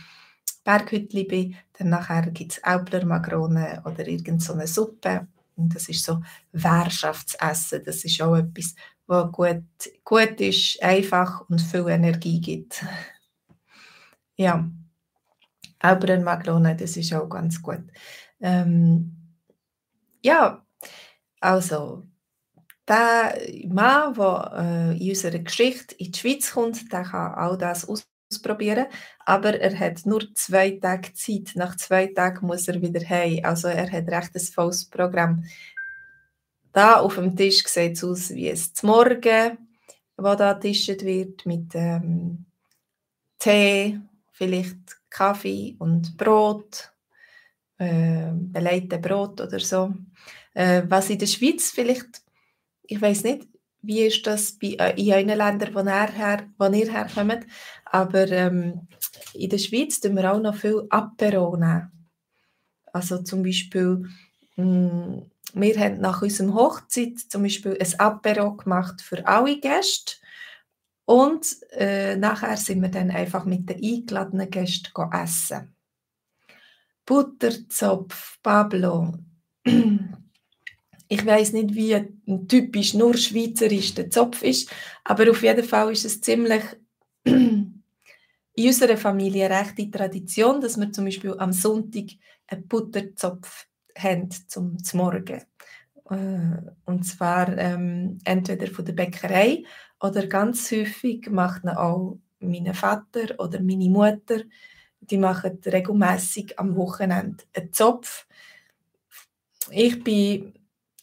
Berghütli 0.63 1.23
bin, 1.23 1.55
dann 1.79 1.89
nachher 1.89 2.29
gibt 2.29 2.51
es 2.51 2.63
Auplermakrone 2.63 3.81
oder 3.85 4.07
irgendeine 4.07 4.67
Suppe. 4.67 5.25
Und 5.55 5.73
das 5.73 5.89
ist 5.89 6.05
so 6.05 6.21
Währschaftsessen. 6.51 7.83
Das 7.83 8.03
ist 8.03 8.21
auch 8.21 8.35
etwas, 8.35 8.75
was 9.07 9.31
gut, 9.31 9.63
gut 10.03 10.39
ist, 10.41 10.81
einfach 10.81 11.47
und 11.49 11.61
viel 11.61 11.87
Energie 11.89 12.39
gibt. 12.39 12.85
Ja, 14.37 14.69
Auplermakrone, 15.79 16.75
das 16.75 16.97
ist 16.97 17.13
auch 17.13 17.27
ganz 17.27 17.61
gut. 17.61 17.83
Ähm, 18.39 19.15
ja, 20.23 20.65
also 21.39 22.07
der 22.87 23.37
Mann, 23.67 24.13
der 24.13 24.95
äh, 24.97 25.03
in 25.03 25.09
unserer 25.09 25.39
Geschichte 25.39 25.95
in 25.95 26.11
die 26.11 26.19
Schweiz 26.19 26.51
kommt, 26.51 26.91
der 26.91 27.03
kann 27.03 27.33
all 27.33 27.57
das 27.57 27.87
aus 27.87 28.05
ausprobieren. 28.31 28.87
Aber 29.25 29.59
er 29.59 29.77
hat 29.77 30.05
nur 30.05 30.23
zwei 30.35 30.71
Tage 30.71 31.13
Zeit. 31.13 31.51
Nach 31.55 31.75
zwei 31.75 32.07
Tagen 32.07 32.47
muss 32.47 32.67
er 32.67 32.81
wieder 32.81 33.07
heim. 33.07 33.41
Also 33.43 33.67
er 33.67 33.91
hat 33.91 34.07
recht 34.07 34.35
ein 34.35 34.41
volles 34.41 34.85
Programm. 34.85 35.43
Da 36.73 37.01
auf 37.01 37.15
dem 37.15 37.35
Tisch 37.35 37.65
sieht 37.67 37.97
es 37.97 38.03
aus 38.03 38.29
wie 38.29 38.49
es 38.49 38.71
Morgen, 38.83 39.57
wo 40.17 40.35
da 40.35 40.53
getischt 40.53 41.03
wird 41.03 41.45
mit 41.45 41.71
ähm, 41.73 42.45
Tee, 43.39 43.99
vielleicht 44.31 44.77
Kaffee 45.09 45.75
und 45.79 46.15
Brot, 46.15 46.91
äh, 47.77 48.31
belegte 48.33 48.99
Brot 48.99 49.41
oder 49.41 49.59
so. 49.59 49.93
Äh, 50.53 50.83
was 50.87 51.09
in 51.09 51.19
der 51.19 51.27
Schweiz 51.27 51.71
vielleicht, 51.71 52.21
ich 52.83 53.01
weiß 53.01 53.23
nicht, 53.23 53.47
wie 53.81 54.01
ist 54.01 54.25
das 54.25 54.57
bei, 54.57 54.75
äh, 54.79 55.01
in 55.01 55.11
euren 55.11 55.37
Ländern, 55.37 55.73
wo 55.73 55.79
ihr, 55.79 56.07
her, 56.07 56.47
wo 56.57 56.65
ihr 56.65 56.91
herkommt, 56.91 57.45
aber 57.85 58.29
ähm, 58.29 58.87
in 59.33 59.49
der 59.49 59.57
Schweiz 59.57 59.99
tun 59.99 60.15
wir 60.15 60.31
auch 60.31 60.39
noch 60.39 60.55
viel 60.55 60.85
Apero. 60.89 61.57
Also 62.93 63.23
zum 63.23 63.43
Beispiel, 63.43 64.05
mh, 64.55 64.65
mm, 64.65 65.30
wir 65.53 65.79
haben 65.79 65.99
nach 65.99 66.21
unserem 66.21 66.53
Hochzeit 66.53 67.19
zum 67.19 67.43
Beispiel 67.43 67.77
ein 67.79 67.99
Apero 67.99 68.55
gemacht 68.55 69.01
für 69.01 69.25
alle 69.27 69.59
Gäste 69.59 70.15
und 71.05 71.45
äh, 71.71 72.15
nachher 72.15 72.55
sind 72.57 72.81
wir 72.81 72.89
dann 72.89 73.11
einfach 73.11 73.45
mit 73.45 73.69
den 73.69 73.83
eingeladenen 73.83 74.49
Gästen 74.49 74.91
essen. 75.11 75.75
Butterzopf, 77.05 78.39
Pablo. 78.41 79.13
Ich 81.13 81.25
weiß 81.25 81.51
nicht, 81.51 81.75
wie 81.75 81.93
ein 81.93 82.47
typisch 82.47 82.93
nur 82.93 83.17
schweizerisch 83.17 83.93
der 83.95 84.09
Zopf 84.09 84.43
ist, 84.43 84.71
aber 85.03 85.29
auf 85.29 85.43
jeden 85.43 85.65
Fall 85.65 85.91
ist 85.91 86.05
es 86.05 86.21
ziemlich 86.21 86.63
in 87.25 87.83
unserer 88.55 88.95
Familie 88.95 89.49
rechte 89.49 89.91
Tradition, 89.91 90.61
dass 90.61 90.79
wir 90.79 90.89
zum 90.93 91.03
Beispiel 91.03 91.35
am 91.37 91.51
Sonntag 91.51 92.11
einen 92.47 92.65
Butterzopf 92.65 93.67
haben 93.97 94.29
zum, 94.47 94.83
zum 94.83 94.99
Morgen. 94.99 95.41
Äh, 96.09 96.71
und 96.85 97.03
zwar 97.03 97.57
ähm, 97.57 98.19
entweder 98.25 98.67
von 98.67 98.85
der 98.85 98.93
Bäckerei 98.93 99.63
oder 99.99 100.27
ganz 100.27 100.71
häufig 100.71 101.29
macht 101.29 101.67
auch 101.67 102.19
mein 102.39 102.73
Vater 102.73 103.39
oder 103.39 103.61
meine 103.61 103.89
Mutter, 103.89 104.41
die 104.99 105.17
machen 105.17 105.59
regelmäßig 105.65 106.57
am 106.59 106.75
Wochenende 106.75 107.43
einen 107.53 107.71
Zopf. 107.73 108.27
Ich 109.69 110.03
bin 110.03 110.53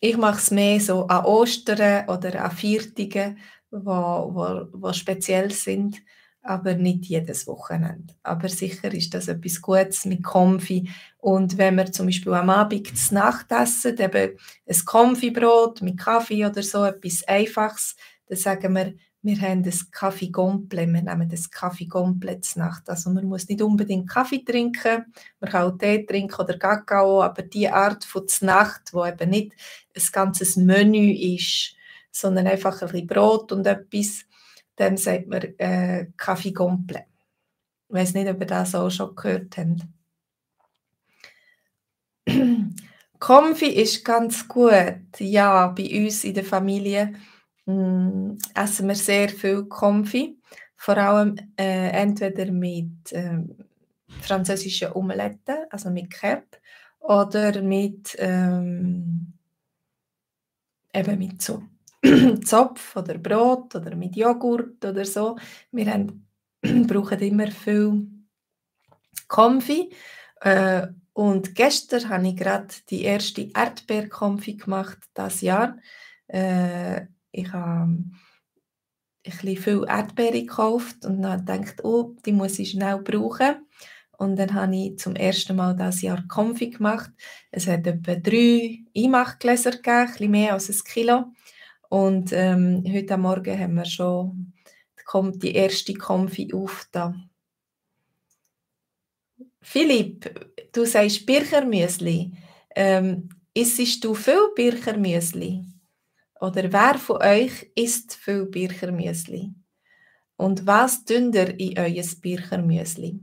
ich 0.00 0.16
mache 0.16 0.38
es 0.38 0.50
mehr 0.50 0.80
so 0.80 1.06
an 1.06 1.24
Ostern 1.24 2.08
oder 2.08 2.44
an 2.44 2.52
Viertigen, 2.52 3.38
wo, 3.70 3.90
wo, 3.90 4.68
wo 4.72 4.92
speziell 4.92 5.50
sind 5.50 6.00
aber 6.48 6.74
nicht 6.74 7.04
jedes 7.04 7.46
Wochenende. 7.46 8.14
Aber 8.22 8.48
sicher 8.48 8.92
ist 8.94 9.12
das 9.12 9.28
etwas 9.28 9.60
Gutes 9.60 10.06
mit 10.06 10.24
Konfi. 10.24 10.88
Und 11.18 11.58
wenn 11.58 11.76
wir 11.76 11.92
zum 11.92 12.06
Beispiel 12.06 12.32
am 12.32 12.48
Abend 12.48 12.96
zu 12.96 13.14
Nacht 13.14 13.52
essen, 13.52 13.98
eben 13.98 14.38
ein 14.66 14.84
Konfibrot 14.86 15.82
mit 15.82 15.98
Kaffee 15.98 16.46
oder 16.46 16.62
so, 16.62 16.84
etwas 16.84 17.22
Einfaches, 17.28 17.96
dann 18.28 18.38
sagen 18.38 18.74
wir, 18.74 18.94
wir 19.20 19.38
haben 19.42 19.62
das 19.62 19.90
Kaffee 19.90 20.30
Gomple, 20.30 20.86
wir 20.86 21.02
nehmen 21.02 21.28
das 21.28 21.50
Kaffee 21.50 21.84
Gomple 21.84 22.40
zu 22.40 22.60
Nacht. 22.60 22.88
Also 22.88 23.10
man 23.10 23.26
muss 23.26 23.46
nicht 23.48 23.60
unbedingt 23.60 24.08
Kaffee 24.08 24.42
trinken, 24.42 25.04
man 25.40 25.50
kann 25.50 25.70
auch 25.70 25.76
Tee 25.76 26.06
trinken 26.06 26.40
oder 26.40 26.56
Kakao, 26.56 27.22
aber 27.22 27.42
die 27.42 27.68
Art 27.68 28.04
von 28.06 28.24
Nacht, 28.40 28.94
wo 28.94 29.04
eben 29.04 29.28
nicht 29.28 29.52
ein 29.94 30.02
ganzes 30.12 30.56
Menü 30.56 31.12
ist, 31.12 31.74
sondern 32.10 32.46
einfach 32.46 32.80
ein 32.80 32.88
bisschen 32.88 33.06
Brot 33.06 33.52
und 33.52 33.66
etwas, 33.66 34.24
dann 34.78 34.96
sagt 34.96 35.26
man 35.26 35.42
äh, 35.58 36.06
Kaffee 36.16 36.52
Gomple. 36.52 37.04
Ich 37.88 37.94
weiß 37.94 38.14
nicht, 38.14 38.28
ob 38.28 38.40
ihr 38.40 38.46
das 38.46 38.74
auch 38.74 38.90
schon 38.90 39.14
gehört 39.16 39.56
habt. 39.56 39.86
Konfi 43.18 43.66
ist 43.66 44.04
ganz 44.04 44.46
gut. 44.46 45.00
Ja, 45.18 45.66
bei 45.68 46.04
uns 46.04 46.22
in 46.22 46.34
der 46.34 46.44
Familie 46.44 47.14
mh, 47.66 47.74
mm, 47.74 48.38
essen 48.54 48.88
wir 48.88 48.94
sehr 48.94 49.28
viel 49.30 49.64
Konfi. 49.64 50.38
Vor 50.76 50.96
allem 50.96 51.34
äh, 51.58 51.88
entweder 51.90 52.52
mit 52.52 53.10
äh, 53.10 53.40
französischen 54.20 54.92
Omeletten, 54.92 55.66
also 55.70 55.90
mit 55.90 56.10
Crepe, 56.10 56.58
oder 57.00 57.62
mit, 57.62 58.14
ähm, 58.20 59.32
eben 60.94 61.18
mit 61.18 61.42
so 61.42 61.64
Zopf 62.44 62.96
oder 62.96 63.18
Brot 63.18 63.74
oder 63.74 63.94
mit 63.96 64.16
Joghurt 64.16 64.84
oder 64.84 65.04
so. 65.04 65.36
Wir 65.72 65.92
haben, 65.92 66.26
brauchen 66.86 67.20
immer 67.20 67.50
viel 67.50 68.06
Konfi. 69.26 69.92
Äh, 70.40 70.88
und 71.12 71.54
gestern 71.54 72.08
habe 72.08 72.28
ich 72.28 72.36
gerade 72.36 72.68
die 72.90 73.02
erste 73.02 73.50
Erdbeerkonfi 73.52 74.54
gemacht, 74.54 74.98
das 75.14 75.40
Jahr. 75.40 75.76
Äh, 76.28 77.06
ich 77.32 77.52
habe 77.52 78.04
ein 79.24 79.56
viel 79.56 79.84
Erdbeere 79.88 80.40
gekauft 80.42 81.04
und 81.04 81.22
dann 81.22 81.44
gedacht, 81.44 81.84
oh, 81.84 82.14
die 82.24 82.32
muss 82.32 82.58
ich 82.58 82.70
schnell 82.70 82.98
brauchen. 82.98 83.66
Und 84.16 84.36
dann 84.36 84.54
habe 84.54 84.74
ich 84.74 84.98
zum 84.98 85.14
ersten 85.14 85.54
Mal 85.56 85.76
das 85.76 86.02
Jahr 86.02 86.26
Konfi 86.26 86.70
gemacht. 86.70 87.10
Es 87.52 87.68
hat 87.68 87.86
etwa 87.86 88.16
drei 88.16 88.80
Einmachgläser 88.96 89.70
gegeben, 89.70 89.96
ein 89.96 90.06
bisschen 90.06 90.30
mehr 90.30 90.52
als 90.54 90.68
ein 90.68 90.84
Kilo. 90.84 91.24
Und 91.88 92.32
ähm, 92.32 92.84
heute 92.86 93.16
Morgen 93.16 93.58
haben 93.58 93.74
wir 93.74 93.84
schon 93.84 94.52
kommt 95.04 95.42
die 95.42 95.54
erste 95.54 95.94
Konfi 95.94 96.52
auf 96.52 96.86
da. 96.92 97.14
Philipp, 99.62 100.48
du 100.72 100.84
sagst 100.84 101.24
Birchermüsli. 101.24 102.32
Ähm, 102.76 103.30
isst 103.54 104.04
du 104.04 104.14
viel 104.14 104.50
Birchermüsli? 104.54 105.64
oder 106.40 106.72
wer 106.72 106.98
von 106.98 107.22
euch 107.22 107.70
isst 107.74 108.14
viel 108.14 108.46
Birchermüsli? 108.46 109.52
Und 110.36 110.66
was 110.66 111.04
tun 111.04 111.32
ihr 111.32 111.58
in 111.58 111.78
euer 111.78 112.04
Birchermüsli? 112.20 113.18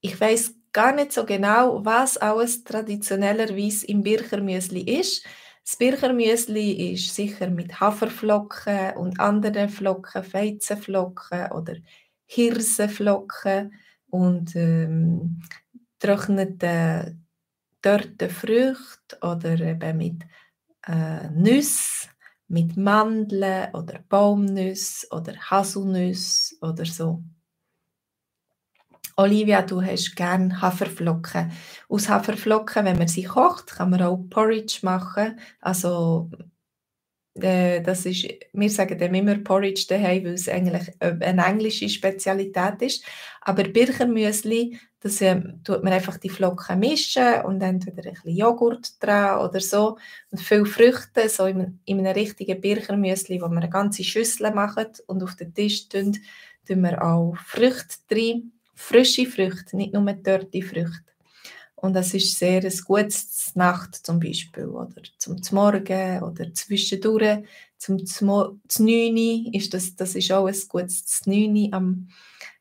Ich 0.00 0.20
weiß 0.20 0.54
gar 0.72 0.94
nicht 0.94 1.12
so 1.12 1.24
genau, 1.24 1.84
was 1.84 2.16
alles 2.16 2.62
traditionellerweise 2.64 3.86
im 3.86 4.02
Birchermüsli 4.02 4.82
ist. 5.00 5.24
Das 5.64 5.76
Birchermüsli 5.76 6.92
ist 6.92 7.14
sicher 7.14 7.48
mit 7.48 7.80
Haferflocken 7.80 8.96
und 8.96 9.20
anderen 9.20 9.68
Flocken, 9.68 10.32
Weizenflocken 10.32 11.52
oder 11.52 11.76
Hirsenflocken 12.26 13.72
und 14.10 14.56
ähm, 14.56 15.40
getrockneten 15.98 17.24
dörrten 17.82 18.30
Früchten 18.30 19.16
oder 19.22 19.58
eben 19.60 19.96
mit 19.96 20.22
äh, 20.86 21.28
Nüsse, 21.30 22.08
mit 22.48 22.76
Mandeln 22.76 23.74
oder 23.74 24.00
Baumnüsse 24.08 25.06
oder 25.10 25.34
Haselnüsse 25.36 26.56
oder 26.60 26.84
so. 26.84 27.22
Olivia, 29.16 29.62
du 29.62 29.82
hast 29.82 30.16
gerne 30.16 30.60
Haferflocken. 30.60 31.52
Aus 31.88 32.08
Haferflocken, 32.08 32.84
wenn 32.84 32.98
man 32.98 33.08
sie 33.08 33.24
kocht, 33.24 33.66
kann 33.66 33.90
man 33.90 34.02
auch 34.02 34.16
Porridge 34.30 34.78
machen. 34.82 35.38
Also 35.60 36.30
äh, 37.34 37.80
das 37.82 38.06
ist, 38.06 38.26
wir 38.52 38.70
sagen 38.70 38.98
dem 38.98 39.14
immer 39.14 39.36
Porridge 39.38 39.86
daheim, 39.88 40.24
weil 40.24 40.34
es 40.34 40.48
eigentlich 40.48 40.88
äh, 41.00 41.16
eine 41.20 41.44
englische 41.44 41.88
Spezialität 41.88 42.82
ist. 42.82 43.04
Aber 43.40 43.64
Birchermüsli, 43.64 44.78
das 45.00 45.20
äh, 45.20 45.40
tut 45.64 45.82
man 45.82 45.92
einfach 45.92 46.18
die 46.18 46.28
Flocken 46.28 46.78
mischen 46.78 47.42
und 47.44 47.60
entweder 47.62 48.08
ein 48.08 48.14
bisschen 48.14 48.36
Joghurt 48.36 49.02
dran 49.02 49.40
oder 49.40 49.60
so 49.60 49.98
und 50.30 50.40
viele 50.40 50.66
Früchte, 50.66 51.28
so 51.28 51.46
in, 51.46 51.80
in 51.84 51.98
einem 51.98 52.14
richtigen 52.14 52.60
Birchermüsli, 52.60 53.40
wo 53.40 53.48
man 53.48 53.58
eine 53.58 53.70
ganze 53.70 54.04
Schüssel 54.04 54.52
macht 54.52 55.02
und 55.06 55.22
auf 55.22 55.34
den 55.36 55.54
Tisch 55.54 55.88
tun, 55.88 56.16
tun 56.66 56.82
wir 56.82 57.02
auch 57.02 57.36
Früchte 57.36 57.96
drin 58.08 58.52
frische 58.82 59.26
Früchte, 59.26 59.76
nicht 59.76 59.92
nur 59.92 60.12
dörrte 60.12 60.62
Früchte. 60.62 61.12
Und 61.76 61.94
das 61.94 62.14
ist 62.14 62.38
sehr 62.38 62.62
ein 62.62 62.78
gutes 62.84 63.52
Nacht 63.54 63.94
zum 64.06 64.20
Beispiel 64.20 64.66
oder 64.66 65.02
zum 65.18 65.40
Morgen 65.50 66.22
oder 66.22 66.52
zwischendurch 66.54 67.44
zum 67.76 67.98
Znüni 68.06 69.50
ist 69.52 69.74
das, 69.74 69.96
das 69.96 70.14
ist 70.14 70.30
auch 70.30 70.46
ein 70.46 70.56
gutes 70.68 71.04
Znüni, 71.04 71.70
am, 71.72 72.08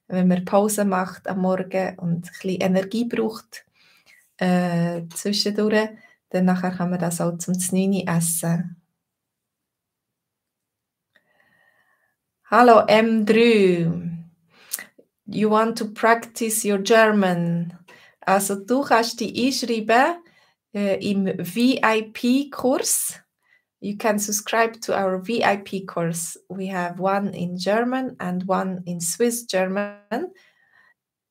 wenn 0.08 0.28
man 0.28 0.46
Pause 0.46 0.86
macht 0.86 1.28
am 1.28 1.42
Morgen 1.42 2.00
und 2.00 2.16
ein 2.16 2.22
bisschen 2.22 2.62
Energie 2.62 3.06
braucht 3.06 3.64
äh, 4.38 5.04
zwischendurch, 5.14 5.90
dann 6.30 6.46
nachher 6.46 6.72
kann 6.72 6.90
man 6.90 7.00
das 7.00 7.22
auch 7.22 7.38
zum 7.38 7.60
Znüni 7.60 8.06
essen. 8.08 8.82
Hallo 12.50 12.80
M3 12.88 14.11
you 15.32 15.50
want 15.50 15.78
to 15.78 15.86
practice 15.86 16.66
your 16.66 16.80
German. 16.80 17.78
Also 18.26 18.56
du 18.56 18.82
kannst 18.84 19.20
dich 19.20 19.36
einschreiben 19.36 20.16
äh, 20.74 20.98
im 21.00 21.26
VIP-Kurs. 21.26 23.20
You 23.80 23.98
can 23.98 24.20
subscribe 24.20 24.80
to 24.82 24.94
our 24.94 25.20
VIP 25.20 25.88
course. 25.88 26.38
We 26.50 26.68
have 26.68 27.00
one 27.00 27.34
in 27.34 27.58
German 27.58 28.16
and 28.20 28.48
one 28.48 28.84
in 28.86 29.02
Swiss 29.02 29.48
German. 29.48 30.32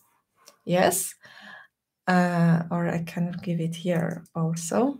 Yes 0.63 1.15
uh, 2.07 2.63
or 2.71 2.87
I 2.87 3.03
can 3.03 3.35
give 3.43 3.59
it 3.59 3.75
here 3.75 4.23
also. 4.35 4.99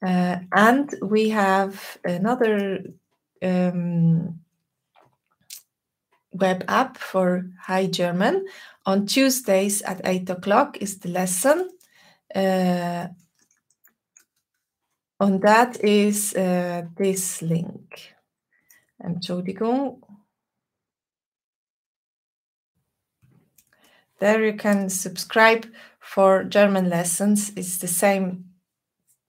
Uh, 0.00 0.36
and 0.52 0.94
we 1.02 1.28
have 1.30 1.98
another 2.04 2.84
um, 3.42 4.40
web 6.32 6.64
app 6.68 6.98
for 6.98 7.50
High 7.60 7.86
German. 7.86 8.46
On 8.86 9.06
Tuesdays 9.06 9.82
at 9.82 10.00
8 10.04 10.30
o'clock 10.30 10.78
is 10.80 10.98
the 10.98 11.08
lesson. 11.08 11.68
Uh, 12.34 13.08
and 15.20 15.42
that 15.42 15.82
is 15.82 16.34
uh, 16.34 16.82
this 16.96 17.42
link. 17.42 18.14
Entschuldigung, 19.04 20.00
There 24.18 24.44
you 24.44 24.56
can 24.56 24.88
subscribe 24.90 25.66
for 26.00 26.44
German 26.44 26.88
lessons. 26.88 27.52
It's 27.56 27.78
the 27.78 27.88
same 27.88 28.44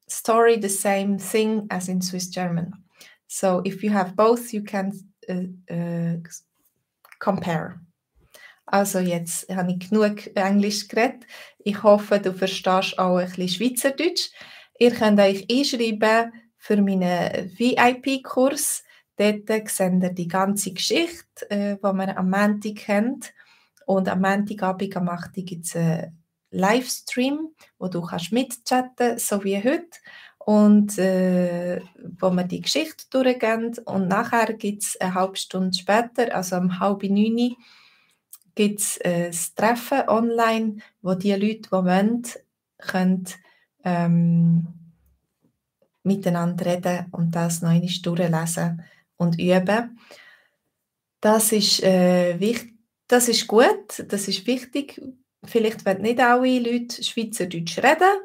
story, 0.07 0.57
the 0.57 0.69
same 0.69 1.17
thing 1.19 1.67
as 1.69 1.89
in 1.89 2.01
Swiss 2.01 2.27
German. 2.27 2.73
So 3.27 3.61
if 3.65 3.83
you 3.83 3.91
have 3.91 4.15
both, 4.15 4.53
you 4.53 4.63
can 4.63 4.91
uh, 5.29 5.73
uh, 5.73 6.17
compare. 7.19 7.79
Also 8.71 8.99
jetzt 8.99 9.49
habe 9.49 9.71
ich 9.71 9.89
genug 9.89 10.35
Englisch 10.35 10.87
geredet. 10.87 11.25
Ich 11.59 11.81
hoffe, 11.81 12.19
du 12.19 12.33
verstehst 12.33 12.97
auch 12.99 13.17
ein 13.17 13.27
bisschen 13.27 13.49
Schweizerdeutsch. 13.49 14.29
Ihr 14.79 14.91
könnt 14.91 15.19
euch 15.19 15.45
einschreiben 15.51 16.31
für 16.57 16.81
meinen 16.81 17.51
VIP-Kurs. 17.57 18.83
Dort 19.17 19.69
seht 19.69 20.03
ihr 20.03 20.13
die 20.13 20.27
ganze 20.27 20.71
Geschichte, 20.71 21.49
äh, 21.49 21.75
die 21.75 21.81
wir 21.81 22.17
am 22.17 22.29
Montag 22.29 22.75
kennt. 22.75 23.33
Und 23.89 24.07
am 24.07 24.21
Montagabend 24.21 24.95
am 24.97 25.09
8 25.09 25.33
gibt 25.33 25.65
es 25.65 25.75
einen 25.75 26.15
Livestream, 26.51 27.55
wo 27.79 27.87
du 27.87 28.03
kannst 28.03 28.31
mitchatten 28.31 29.17
so 29.17 29.43
wie 29.43 29.57
heute. 29.57 29.97
Und 30.37 30.99
äh, 30.99 31.81
wo 32.19 32.29
wir 32.29 32.43
die 32.43 32.61
Geschichte 32.61 33.05
durchgehen. 33.09 33.75
Und 33.85 34.07
nachher 34.07 34.53
gibt 34.53 34.83
es 34.83 35.01
eine 35.01 35.15
halbe 35.15 35.37
Stunde 35.37 35.75
später, 35.75 36.35
also 36.35 36.57
um 36.57 36.79
halb 36.79 37.01
neun, 37.01 37.55
gibt 38.53 38.79
es 38.79 38.99
ein 39.03 39.35
Treffen 39.55 40.07
online, 40.07 40.77
wo 41.01 41.15
die 41.15 41.33
Leute, 41.33 41.61
die 41.61 41.71
wollen, 41.71 42.21
können, 42.77 43.25
ähm, 43.83 44.67
miteinander 46.03 46.63
reden 46.63 47.07
und 47.09 47.31
das 47.31 47.63
noch 47.63 47.71
einmal 47.71 47.89
durchlesen 48.03 48.83
und 49.17 49.39
üben. 49.39 49.99
Das 51.21 51.51
ist 51.51 51.81
äh, 51.81 52.39
wichtig 52.39 52.78
das 53.09 53.27
ist 53.27 53.47
gut, 53.47 54.05
das 54.07 54.27
ist 54.27 54.45
wichtig. 54.45 55.01
Vielleicht 55.43 55.85
wollen 55.85 56.03
nicht 56.03 56.19
alle 56.19 56.59
Leute 56.59 57.03
Schweizerdeutsch 57.03 57.79
reden, 57.79 58.19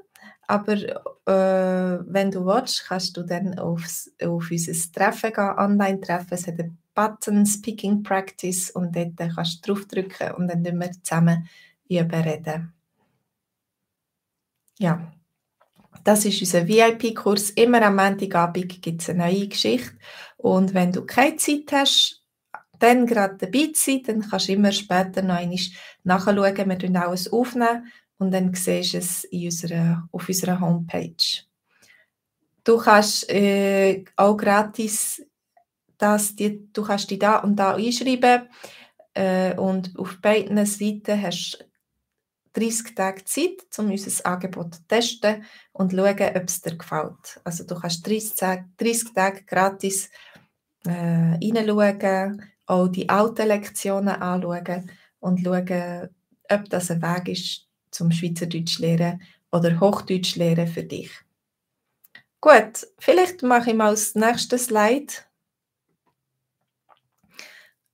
aber 0.47 0.75
äh, 0.75 2.05
wenn 2.07 2.31
du 2.31 2.44
willst, 2.44 2.85
kannst 2.87 3.16
du 3.16 3.23
dann 3.23 3.59
aufs, 3.59 4.12
auf 4.23 4.51
unser 4.51 4.92
Treffen 4.92 5.33
gehen, 5.33 5.59
Online-Treffen. 5.59 6.35
Es 6.35 6.47
hat 6.47 6.61
einen 6.61 6.79
Button 6.94 7.47
Speaking 7.47 8.03
Practice 8.03 8.70
und 8.70 8.94
dort 8.94 9.16
kannst 9.35 9.66
du 9.66 9.75
draufdrücken 9.75 10.33
und 10.33 10.49
dann 10.49 10.62
wir 10.64 10.92
zusammen 11.03 11.49
reden. 11.90 12.75
Ja, 14.79 15.12
das 16.03 16.27
ist 16.27 16.40
unser 16.42 16.68
VIP-Kurs. 16.68 17.51
Immer 17.51 17.81
am 17.83 17.97
Montagabend 17.97 18.83
gibt 18.83 19.01
es 19.01 19.09
eine 19.09 19.25
neue 19.25 19.49
Geschichte. 19.49 19.97
Und 20.37 20.75
wenn 20.75 20.92
du 20.92 21.07
keine 21.07 21.37
Zeit 21.37 21.73
hast, 21.73 22.24
dann 22.85 23.07
gerade 23.07 23.37
dabei 23.37 23.70
sein, 23.75 24.03
dann 24.05 24.29
kannst 24.29 24.49
du 24.49 24.53
immer 24.53 24.73
später 24.73 25.23
noch 25.23 25.37
einmal 25.37 25.59
nachschauen. 26.05 26.37
Wir 26.37 26.77
nehmen 26.77 26.97
alles 26.97 27.33
aufnehmen 27.33 27.90
und 28.18 28.31
dann 28.31 28.55
siehst 28.55 28.94
du 28.94 28.99
es 28.99 29.29
unserer, 29.33 30.09
auf 30.12 30.29
unserer 30.29 30.61
Homepage. 30.61 31.42
Du 32.62 32.79
kannst 32.79 33.29
äh, 33.31 34.05
auch 34.16 34.37
gratis 34.37 35.23
das, 35.99 36.35
die, 36.35 36.73
du 36.73 36.83
kannst 36.83 37.11
dich 37.11 37.18
da 37.18 37.38
und 37.38 37.57
da 37.57 37.75
einschreiben 37.75 38.49
äh, 39.14 39.55
und 39.57 39.97
auf 39.99 40.20
beiden 40.20 40.64
Seiten 40.66 41.23
hast 41.23 41.59
du 42.55 42.61
30 42.61 42.94
Tage 42.94 43.25
Zeit, 43.25 43.79
um 43.79 43.90
unser 43.90 44.27
Angebot 44.27 44.75
zu 44.75 44.87
testen 44.87 45.44
und 45.73 45.90
zu 45.90 45.97
schauen, 45.97 46.37
ob 46.37 46.49
es 46.49 46.62
dir 46.62 46.77
gefällt. 46.77 47.40
Also 47.44 47.64
du 47.64 47.75
kannst 47.75 48.07
30 48.07 48.35
Tage, 48.35 48.64
30 48.77 49.14
Tage 49.14 49.44
gratis 49.44 50.11
äh, 50.87 50.90
reinschauen, 50.90 52.42
auch 52.66 52.88
die 52.88 53.09
alten 53.09 53.48
Lektionen 53.48 54.09
anschauen 54.09 54.90
und 55.20 55.40
schauen, 55.44 56.09
ob 56.50 56.70
das 56.70 56.90
ein 56.90 57.03
Weg 57.03 57.29
ist 57.29 57.66
zum 57.90 58.11
Schweizerdeutsch 58.11 58.79
lernen 58.79 59.22
oder 59.53 59.79
Hochdeutsch 59.81 60.37
lernen 60.37 60.66
für 60.66 60.85
dich. 60.85 61.11
Gut, 62.40 62.87
vielleicht 62.98 63.42
mache 63.42 63.70
ich 63.70 63.77
mal 63.77 63.92
das 63.92 64.14
nächste 64.14 64.59
Slide. 64.59 65.12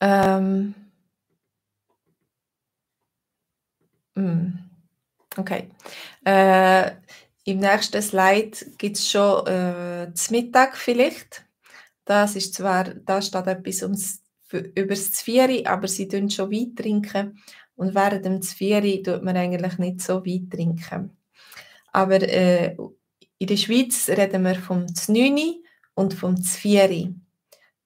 Ähm, 0.01 0.75
hm, 4.17 4.59
okay. 5.37 5.71
Äh, 6.25 6.93
Im 7.45 7.59
nächsten 7.59 8.03
Slide 8.03 8.57
gibt 8.79 8.97
es 8.97 9.09
schon 9.09 9.47
äh, 9.47 10.13
Mittag 10.31 10.77
vielleicht. 10.77 11.45
das 12.05 12.35
ist 12.35 12.55
zwar, 12.55 12.85
da 12.85 13.23
steht 13.23 13.47
etwas 13.47 13.83
ums, 13.83 14.21
über 14.53 14.89
das 14.89 15.13
Zvieri, 15.13 15.67
aber 15.67 15.89
sie 15.89 16.09
trinken 16.09 16.31
schon 16.31 16.51
Wein 16.51 16.75
trinken 16.75 17.39
und 17.77 17.95
während 17.95 18.25
dem 18.25 18.43
Zvieri 18.43 19.03
tut 19.03 19.23
man 19.23 19.37
eigentlich 19.37 19.79
nicht 19.79 20.01
so 20.01 20.25
Wein 20.25 20.49
trinken. 20.51 21.17
Aber 21.93 22.21
äh, 22.23 22.77
in 23.39 23.47
der 23.47 23.57
Schweiz 23.57 24.09
reden 24.09 24.45
wir 24.45 24.57
vom 24.57 24.87
Znüni 24.95 25.65
und 25.95 26.15
vom 26.15 26.41
Zvieri. 26.43 27.15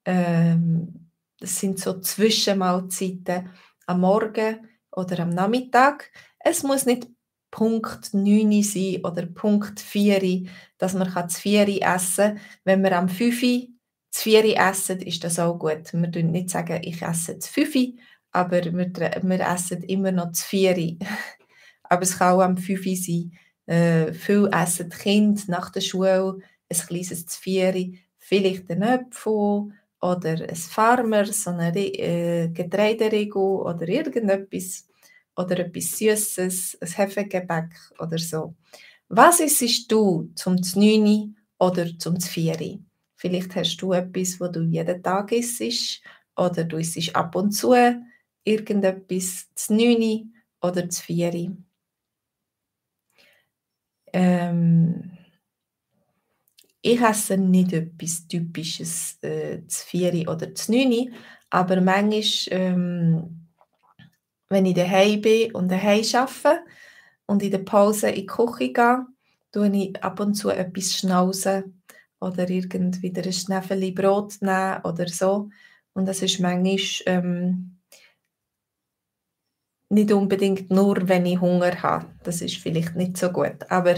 Ähm, 0.05 1.11
das 1.39 1.61
sind 1.61 1.79
so 1.79 2.01
Zwischenmahlzeiten 2.01 3.51
am 3.87 4.01
Morgen 4.01 4.69
oder 4.91 5.21
am 5.21 5.31
Nachmittag. 5.31 6.11
Es 6.39 6.63
muss 6.63 6.87
nicht 6.87 7.09
Punkt 7.51 8.13
9 8.13 8.63
sein 8.63 9.05
oder 9.05 9.27
Punkt 9.27 9.79
4, 9.79 10.49
dass 10.77 10.95
man 10.95 11.13
das 11.15 11.39
4 11.39 11.83
essen 11.83 12.35
kann. 12.35 12.41
Wenn 12.65 12.83
wir 12.83 12.99
am 12.99 13.09
5 13.09 13.74
das 14.15 14.23
4 14.23 14.57
essen, 14.57 15.01
ist 15.01 15.25
das 15.25 15.39
auch 15.39 15.59
gut. 15.59 15.93
Wir 15.93 16.09
sagen 16.09 16.31
nicht 16.31 16.51
sagen, 16.51 16.81
ich 16.83 17.03
esse 17.03 17.35
das 17.35 17.49
5, 17.49 17.95
aber 18.31 18.65
wir, 18.65 18.73
wir 18.73 19.41
essen 19.41 19.83
immer 19.83 20.13
noch 20.13 20.29
das 20.29 20.43
4. 20.45 20.99
aber 21.83 22.03
es 22.03 22.19
kann 22.19 22.35
auch 22.35 22.43
am 22.43 22.57
5 22.57 22.85
sein. 23.05 23.33
Äh, 23.67 24.13
viel 24.13 24.49
essen 24.53 24.91
die 24.91 24.97
Kinder 24.97 25.43
nach 25.49 25.71
der 25.71 25.81
Schule 25.81 26.39
ein 26.69 26.87
kleines 26.87 27.37
4, 27.37 27.93
vielleicht 28.19 28.71
ein 28.71 28.83
Apfel 28.83 29.73
oder 30.01 30.49
ein 30.49 30.57
Farmer, 30.57 31.27
so 31.27 31.51
eine 31.51 31.77
äh, 31.77 32.49
Getreideriegel 32.49 33.43
oder 33.43 33.89
irgendetwas 33.89 34.87
oder 35.37 35.59
etwas 35.59 35.99
Süßes, 35.99 36.79
ein 36.81 36.89
Hefegebäck 36.89 37.71
oder 37.99 38.19
so. 38.19 38.55
Was 39.09 39.41
isst 39.41 39.91
du 39.91 40.31
zum 40.35 40.57
9 40.57 41.37
oder 41.59 41.99
zum 41.99 42.21
4? 42.21 42.79
Vielleicht 43.25 43.57
hast 43.57 43.79
du 43.79 43.95
etwas, 43.95 44.39
wo 44.39 44.49
du 44.49 44.61
jeden 44.61 45.03
Tag 45.03 45.33
isst 45.33 46.03
oder 46.37 46.63
du 46.65 46.77
isst 46.77 47.17
ab 47.17 47.35
und 47.35 47.53
zu 47.53 47.75
irgendetwas 48.45 49.49
zu 49.55 49.73
9 49.73 50.35
oder 50.61 50.87
zu 50.91 51.03
4. 51.05 51.57
Ähm, 54.13 55.11
ich 56.83 57.01
esse 57.01 57.39
nicht 57.39 57.73
etwas 57.73 58.29
Typisches 58.29 59.17
äh, 59.23 59.67
zu 59.69 59.87
4 59.87 60.29
oder 60.29 60.55
zu 60.55 60.73
9, 60.73 61.15
aber 61.49 61.81
manchmal 61.81 62.23
ähm, 62.51 63.49
wenn 64.51 64.67
ich 64.67 64.75
daheim 64.75 65.23
bin 65.23 65.55
und 65.55 65.71
daheim 65.71 66.05
arbeite 66.13 66.61
und 67.25 67.43
in 67.43 67.53
der 67.53 67.59
Pause 67.61 68.11
in 68.11 68.17
die 68.17 68.27
Küche 68.27 68.71
gehe, 68.71 69.07
tue 69.51 69.75
ich 69.75 70.05
ab 70.05 70.21
und 70.21 70.35
zu 70.35 70.51
etwas 70.51 70.93
schnauzen 70.93 71.84
oder 72.25 72.49
irgendwie 72.49 73.13
ein 73.15 73.33
Schnäffeli 73.33 73.93
Brot 73.93 74.41
nehmen 74.41 74.81
oder 74.85 75.09
so. 75.09 75.51
Und 75.93 76.07
das 76.07 76.23
ist 76.23 76.41
manchmal 76.41 76.79
ähm, 77.07 77.77
nicht 79.91 80.13
unbedingt 80.13 80.71
nur, 80.71 81.09
wenn 81.09 81.27
ich 81.27 81.41
Hunger 81.41 81.83
habe. 81.83 82.07
Das 82.25 82.41
ist 82.41 82.57
vielleicht 82.57 82.97
nicht 82.97 83.17
so 83.17 83.31
gut. 83.31 83.71
Aber 83.71 83.97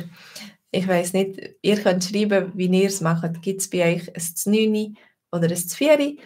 ich 0.71 0.87
weiß 0.87 1.15
nicht, 1.15 1.41
ihr 1.63 1.77
könnt 1.81 2.05
schreiben, 2.05 2.53
wie 2.55 2.67
ihr 2.67 2.89
es 2.89 3.01
macht. 3.01 3.41
Gibt 3.43 3.63
es 3.63 3.71
bei 3.71 3.95
euch 3.95 4.09
ein 4.15 4.53
9 4.53 4.97
oder 5.33 5.49
ein 5.49 5.57
4 5.57 6.17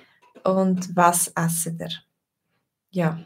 und 0.45 0.97
was 0.97 1.29
essen 1.37 1.79
ihr? 1.79 1.91
Ja. 2.91 3.21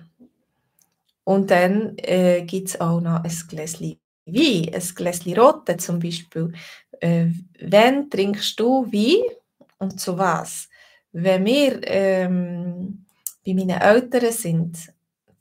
Und 1.24 1.50
dann 1.50 1.96
äh, 1.98 2.42
gibt 2.42 2.68
es 2.68 2.80
auch 2.80 3.00
noch 3.00 3.24
ein 3.24 3.32
Gläschen 3.48 3.98
Wein, 4.26 4.70
ein 4.74 4.94
Gläschen 4.94 5.38
Rote 5.38 5.76
zum 5.76 5.98
Beispiel. 5.98 6.52
Äh, 7.04 7.32
wann 7.60 8.08
trinkst 8.08 8.58
du 8.58 8.90
Wein 8.90 9.36
und 9.78 10.00
zu 10.00 10.16
was? 10.16 10.70
Wenn 11.12 11.44
wir 11.44 11.80
ähm, 11.84 13.04
bei 13.44 13.52
meinen 13.52 13.78
Eltern 13.78 14.32
sind, 14.32 14.90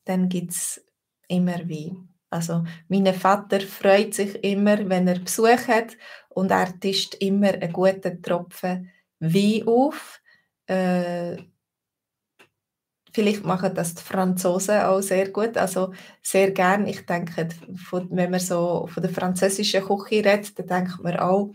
dann 0.03 0.27
gibt 0.27 0.51
es 0.51 0.83
immer 1.29 1.59
Wein. 1.69 2.09
Also 2.29 2.65
mein 2.89 3.13
Vater 3.13 3.61
freut 3.61 4.13
sich 4.13 4.43
immer, 4.43 4.89
wenn 4.89 5.07
er 5.07 5.19
Besuch 5.19 5.67
hat 5.69 5.95
und 6.31 6.51
er 6.51 6.77
tischt 6.81 7.15
immer 7.21 7.53
einen 7.53 7.71
guten 7.71 8.21
Tropfen 8.21 8.91
Wein 9.21 9.65
auf. 9.65 10.19
Äh, 10.67 11.37
Vielleicht 13.13 13.45
machen 13.45 13.75
das 13.75 13.93
die 13.93 14.01
Franzosen 14.01 14.81
auch 14.81 15.01
sehr 15.01 15.29
gut, 15.29 15.55
also 15.55 15.93
sehr 16.23 16.49
gern. 16.49 16.87
Ich 16.87 17.05
denke, 17.05 17.47
wenn 18.09 18.31
man 18.31 18.39
so 18.39 18.87
von 18.91 19.03
der 19.03 19.11
französischen 19.11 19.83
Küche 19.83 20.11
redet, 20.11 20.57
dann 20.57 20.67
denkt 20.67 21.03
man 21.03 21.17
auch 21.17 21.51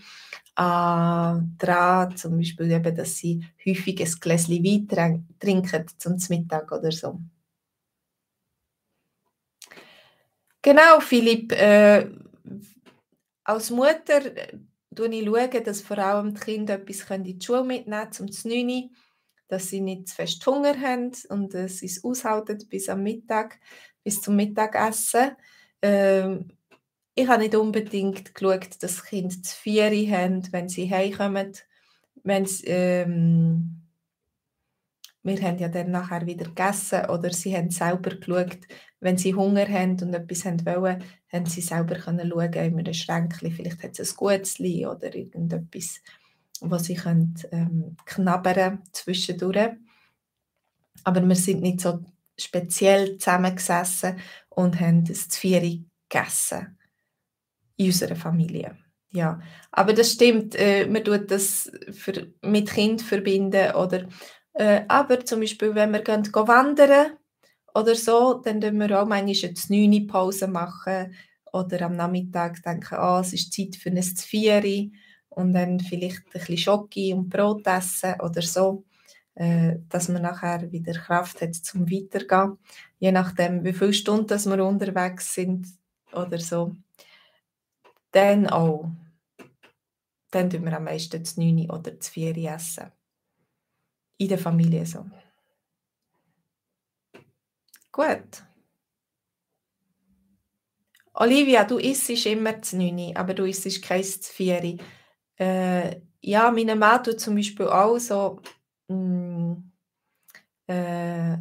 äh, 0.57 1.43
daran, 1.59 2.17
zum 2.17 2.37
Beispiel 2.37 2.71
eben, 2.71 2.95
dass 2.95 3.17
sie 3.17 3.45
häufig 3.67 4.01
ein 4.01 4.13
Gläschen 4.21 4.65
Wein 4.65 5.27
trinken 5.41 5.87
zum 5.99 6.17
Mittag 6.29 6.71
oder 6.71 6.93
so. 6.93 7.21
Genau, 10.63 11.01
Philipp. 11.01 11.53
Äh, 11.53 12.09
als 13.45 13.71
Mutter 13.71 14.27
äh, 14.37 14.59
schaue 14.97 15.51
ich, 15.53 15.63
dass 15.63 15.83
vor 15.83 15.99
allem 15.99 16.35
die 16.35 16.41
Kinder 16.41 16.75
etwas 16.75 17.11
in 17.11 17.25
die 17.25 17.39
Schule 17.41 17.65
mitnehmen 17.65 18.11
können, 18.11 18.33
zum 18.33 18.51
9 18.51 18.91
dass 19.49 19.69
sie 19.69 19.81
nicht 19.81 20.09
zu 20.09 20.15
fest 20.15 20.47
Hunger 20.47 20.79
haben 20.81 21.13
und 21.31 21.55
äh, 21.55 21.69
sie 21.69 21.87
es 21.87 22.05
aushalten 22.05 22.59
bis 22.69 22.89
am 22.89 23.03
Mittag, 23.03 23.59
bis 24.05 24.21
zum 24.21 24.37
Mittagessen. 24.37 25.33
Ähm, 25.83 26.53
ich 27.15 27.27
habe 27.27 27.43
nicht 27.43 27.57
unbedingt 27.57 28.35
geschaut, 28.35 28.81
dass 28.81 29.05
Kinder 29.05 29.35
zu 29.43 29.57
vier 29.57 29.91
haben, 30.17 30.47
wenn 30.53 30.69
sie 30.69 30.89
heimkommen. 30.89 31.53
Wenn 32.23 32.47
sie, 32.47 32.67
ähm, 32.67 33.83
wir 35.25 35.43
haben 35.43 35.59
ja 35.59 35.69
dann 35.69 35.91
nachher 35.91 36.27
wieder 36.27 36.45
gegessen 36.45 37.07
oder 37.07 37.33
sie 37.33 37.57
haben 37.57 37.71
selber 37.71 38.11
geschaut, 38.11 38.59
wenn 39.01 39.19
sie 39.19 39.35
Hunger 39.35 39.67
haben 39.69 40.01
und 40.03 40.15
etwas 40.15 40.45
haben 40.45 40.65
wollen, 40.65 41.03
haben 41.33 41.47
sie 41.47 41.61
selber 41.61 41.97
können 41.97 42.31
schauen 42.31 42.53
in 42.53 42.79
einem 42.79 42.95
Schränkchen, 42.95 43.51
vielleicht 43.51 43.83
hat 43.83 43.99
es 43.99 44.13
ein 44.13 44.17
Gutzli 44.17 44.87
oder 44.87 45.15
irgendetwas 45.15 46.01
wo 46.61 46.79
sie 46.79 46.95
können, 46.95 47.35
ähm, 47.53 47.97
knabbern 48.05 48.83
zwischendurch. 48.93 49.71
Aber 51.05 51.27
wir 51.27 51.37
sind 51.37 51.63
nicht 51.63 51.81
so 51.81 52.05
speziell 52.37 53.19
zusammengesessen 53.19 54.19
und 54.49 54.81
haben 54.81 55.05
das 55.05 55.29
Zvieri 55.29 55.85
gegessen 56.09 56.79
in 57.77 57.87
unserer 57.87 58.17
Familie. 58.17 58.77
Ja, 59.11 59.41
aber 59.71 59.95
das 59.95 60.13
stimmt, 60.13 60.55
äh, 60.55 60.87
man 60.87 61.03
tut 61.03 61.31
das 61.31 61.71
für, 61.93 62.31
mit 62.43 62.71
Kind 62.71 63.01
verbinden 63.01 63.75
oder 63.75 64.07
äh, 64.53 64.83
aber 64.89 65.25
zum 65.25 65.41
Beispiel, 65.41 65.75
wenn 65.75 65.93
wir 65.93 66.03
gehen, 66.03 66.25
gehen 66.25 66.49
wandern 66.49 67.13
oder 67.75 67.95
so, 67.95 68.35
dann 68.35 68.61
tun 68.61 68.79
wir 68.79 69.01
auch 69.01 69.07
manchmal 69.07 69.55
eine 69.71 69.89
9 69.89 70.07
Pause 70.07 70.49
machen 70.49 71.15
oder 71.53 71.83
am 71.83 71.97
Nachmittag 71.97 72.63
denken, 72.63 72.97
oh, 73.01 73.21
es 73.21 73.33
ist 73.33 73.53
Zeit 73.53 73.77
für 73.77 73.91
ein 73.91 74.03
Zvieri 74.03 74.93
und 75.39 75.53
dann 75.53 75.79
vielleicht 75.79 76.27
ein 76.27 76.33
bisschen 76.33 76.59
Schoki 76.59 77.15
und 77.15 77.31
Brot 77.31 77.65
essen 77.65 78.21
oder 78.21 78.43
so, 78.43 78.85
äh, 79.37 79.77
dass 79.89 80.09
man 80.09 80.23
nachher 80.23 80.73
wieder 80.73 80.95
Kraft 80.95 81.41
hat 81.41 81.55
zum 81.55 81.89
Weitergehen. 81.89 82.59
Je 82.99 83.13
nachdem, 83.13 83.63
wie 83.63 83.73
viele 83.73 83.93
Stunden 83.93 84.45
wir 84.45 84.65
unterwegs 84.65 85.33
sind 85.35 85.69
oder 86.13 86.41
so. 86.41 86.75
Dann 88.11 88.49
auch. 88.49 88.91
Dann 90.33 90.51
tun 90.51 90.65
wir 90.65 90.77
am 90.77 90.85
meisten 90.85 91.23
das 91.23 91.37
9 91.37 91.71
oder 91.71 91.93
das 91.93 92.09
4 92.09 92.37
essen. 92.37 92.91
In 94.17 94.29
der 94.29 94.39
Familie 94.39 94.85
so. 94.85 95.07
Gut. 97.93 98.43
Olivia, 101.15 101.63
du 101.63 101.79
isst 101.79 102.11
immer 102.27 102.55
das 102.55 102.73
9, 102.73 103.17
aber 103.17 103.35
du 103.35 103.45
isst 103.45 103.83
kein 103.83 104.03
4. 104.03 104.79
Äh, 105.39 106.01
ja, 106.21 106.51
meine 106.51 106.77
Mann 106.77 107.03
tut 107.05 107.21
zum 107.21 107.37
Beispiel 107.37 107.67
auch 107.69 107.99
so 107.99 108.41
mh, 108.89 108.97
mm, 108.97 109.73
äh, 110.67 111.39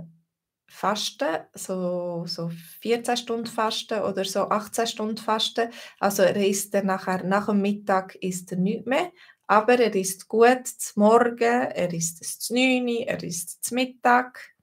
Fasten, 0.70 1.40
so, 1.54 2.26
so 2.28 2.52
14 2.82 3.18
Stunden 3.18 3.48
Fasten 3.48 4.02
oder 4.02 4.24
so 4.26 4.42
18 4.42 4.86
Stunden 4.86 5.18
Fasten. 5.18 5.72
Also 6.00 6.22
er 6.24 6.36
isst 6.36 6.74
dann 6.74 6.86
nachher, 6.86 7.24
nach 7.24 7.48
dem 7.48 7.62
Mittag 7.62 8.16
isst 8.16 8.52
er 8.52 8.60
nichts 8.60 8.86
mehr, 8.86 9.12
aber 9.48 9.80
er 9.80 9.96
isst 9.96 10.28
gut 10.28 10.68
zum 10.68 11.04
Morgen, 11.04 11.42
er 11.42 11.92
isst 11.94 12.22
es 12.22 12.40
zum 12.40 12.58
9, 12.58 12.88
er 13.08 13.24
isst 13.24 13.64
zum 13.64 13.76
Mittag 13.76 14.54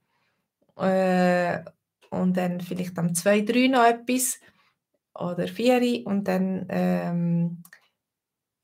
äh, 0.76 1.64
und 2.10 2.36
dann 2.36 2.60
vielleicht 2.60 2.96
am 2.98 3.12
2, 3.12 3.40
3 3.40 3.66
noch 3.68 3.84
etwas 3.84 4.38
oder 5.14 5.48
4 5.48 6.06
und 6.06 6.28
dann 6.28 6.66
ähm, 6.68 7.62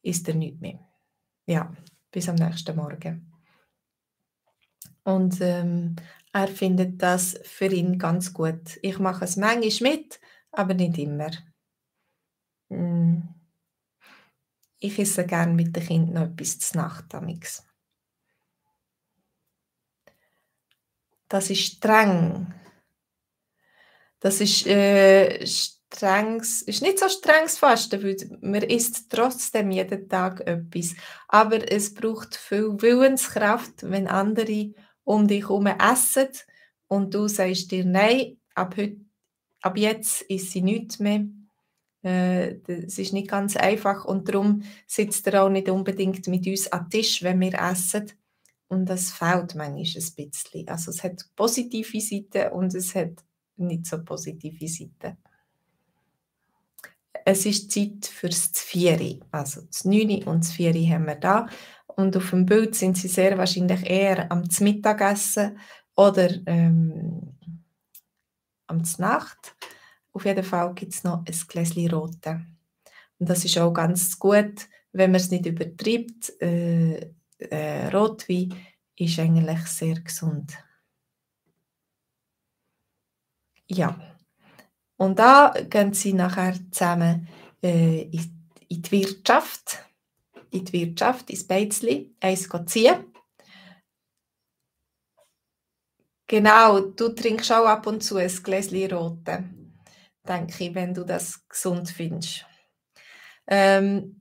ist 0.02 0.28
er 0.28 0.34
nicht 0.34 0.60
mehr. 0.60 0.78
Ja, 1.46 1.74
bis 2.10 2.28
am 2.28 2.36
nächsten 2.36 2.76
Morgen. 2.76 3.32
Und 5.04 5.40
ähm, 5.40 5.96
er 6.32 6.48
findet 6.48 7.02
das 7.02 7.38
für 7.42 7.66
ihn 7.66 7.98
ganz 7.98 8.32
gut. 8.32 8.78
Ich 8.82 8.98
mache 8.98 9.24
es 9.24 9.36
manchmal 9.36 9.92
mit, 9.92 10.20
aber 10.52 10.74
nicht 10.74 10.98
immer. 10.98 11.30
Mm. 12.68 13.22
Ich 14.78 14.98
esse 14.98 15.26
gerne 15.26 15.52
mit 15.52 15.76
den 15.76 15.86
Kindern 15.86 16.14
noch 16.14 16.32
etwas 16.32 16.58
zu 16.58 16.76
Nacht. 16.78 17.14
Amix. 17.14 17.66
Das 21.28 21.50
ist 21.50 21.60
streng. 21.60 22.54
Das 24.20 24.40
ist 24.40 24.66
äh, 24.66 25.44
strenges, 25.92 26.62
ist 26.62 26.83
nicht 26.83 26.98
so 26.98 27.09
strenges 27.09 27.59
Fasten, 27.59 28.03
weil 28.03 28.16
man 28.40 28.62
isst 28.62 29.11
trotzdem 29.11 29.70
jeden 29.70 30.09
Tag 30.09 30.40
etwas. 30.46 30.94
Aber 31.29 31.70
es 31.70 31.92
braucht 31.94 32.37
viel 32.37 32.81
Willenskraft, 32.81 33.90
wenn 33.90 34.07
andere 34.07 34.72
um 35.05 35.26
dich 35.26 35.42
herum 35.42 35.66
essen 35.66 36.29
und 36.88 37.14
du 37.14 37.29
sagst 37.29 37.70
dir 37.70 37.85
Nein, 37.85 38.38
ab, 38.55 38.76
heute, 38.76 38.96
ab 39.62 39.76
jetzt 39.76 40.22
ist 40.22 40.50
sie 40.50 40.62
nichts 40.62 40.98
mehr. 40.98 41.26
Äh, 42.03 42.57
es 42.66 42.98
ist 42.98 43.12
nicht 43.12 43.29
ganz 43.29 43.57
einfach 43.57 44.05
und 44.05 44.29
darum 44.29 44.62
sitzt 44.87 45.26
er 45.26 45.44
auch 45.44 45.50
nicht 45.50 45.68
unbedingt 45.68 46.26
mit 46.29 46.46
uns 46.46 46.70
am 46.72 46.88
Tisch, 46.88 47.22
wenn 47.22 47.40
wir 47.40 47.55
essen. 47.55 48.12
Und 48.68 48.87
das 48.87 49.11
fehlt 49.11 49.57
manchmal 49.57 49.74
ein 49.76 50.31
bisschen. 50.31 50.68
Also 50.68 50.92
es 50.92 51.03
hat 51.03 51.24
positive 51.35 52.00
Seiten 52.00 52.53
und 52.53 52.74
es 52.74 52.94
hat 52.94 53.24
nicht 53.57 53.87
so 53.87 54.03
positive 54.03 54.68
Seiten. 54.68 55.18
Es 57.24 57.46
ist 57.46 57.70
Zeit 57.70 58.06
fürs 58.06 58.52
Zvieri. 58.52 59.20
Also 59.30 59.62
das 59.62 59.85
9 59.85 60.24
und 60.24 60.44
das 60.44 60.52
4 60.52 60.72
haben 60.90 61.06
wir 61.06 61.16
da. 61.16 61.46
Und 61.87 62.16
auf 62.16 62.30
dem 62.30 62.46
Bild 62.46 62.74
sind 62.74 62.96
sie 62.96 63.09
sehr 63.09 63.37
wahrscheinlich 63.37 63.88
eher 63.88 64.30
am 64.30 64.44
Mittagessen 64.61 65.59
oder 65.96 66.30
ähm, 66.46 67.37
am 68.66 68.83
Nacht. 68.98 69.54
Auf 70.12 70.24
jeden 70.24 70.44
Fall 70.44 70.74
gibt 70.74 70.94
es 70.94 71.04
noch 71.04 71.24
ein 71.24 71.35
Gläschen 71.48 71.90
Rote. 71.90 72.44
Und 73.18 73.28
das 73.28 73.44
ist 73.44 73.59
auch 73.59 73.72
ganz 73.72 74.18
gut, 74.18 74.66
wenn 74.92 75.11
man 75.11 75.20
es 75.20 75.30
nicht 75.30 75.46
übertreibt. 75.46 76.40
Äh, 76.40 77.11
äh, 77.38 77.88
Rotwein 77.88 78.54
ist 78.96 79.18
eigentlich 79.18 79.66
sehr 79.66 80.00
gesund. 80.00 80.52
Ja, 83.66 83.98
und 85.00 85.18
da 85.18 85.54
gehen 85.70 85.94
sie 85.94 86.12
nachher 86.12 86.54
zusammen 86.70 87.26
äh, 87.62 88.02
in, 88.02 88.82
die 88.82 88.92
Wirtschaft, 88.92 89.82
in 90.50 90.66
die 90.66 90.72
Wirtschaft, 90.74 91.30
ins 91.30 91.46
Beizli, 91.46 92.14
eins 92.20 92.46
ziehen. 92.66 93.06
Genau, 96.26 96.80
du 96.80 97.08
trinkst 97.08 97.50
auch 97.50 97.64
ab 97.64 97.86
und 97.86 98.02
zu 98.02 98.18
ein 98.18 98.30
Gläschen 98.42 98.92
Rote, 98.92 99.44
denke 100.28 100.64
ich, 100.64 100.74
wenn 100.74 100.92
du 100.92 101.04
das 101.04 101.48
gesund 101.48 101.88
findest. 101.88 102.44
Ähm, 103.46 104.20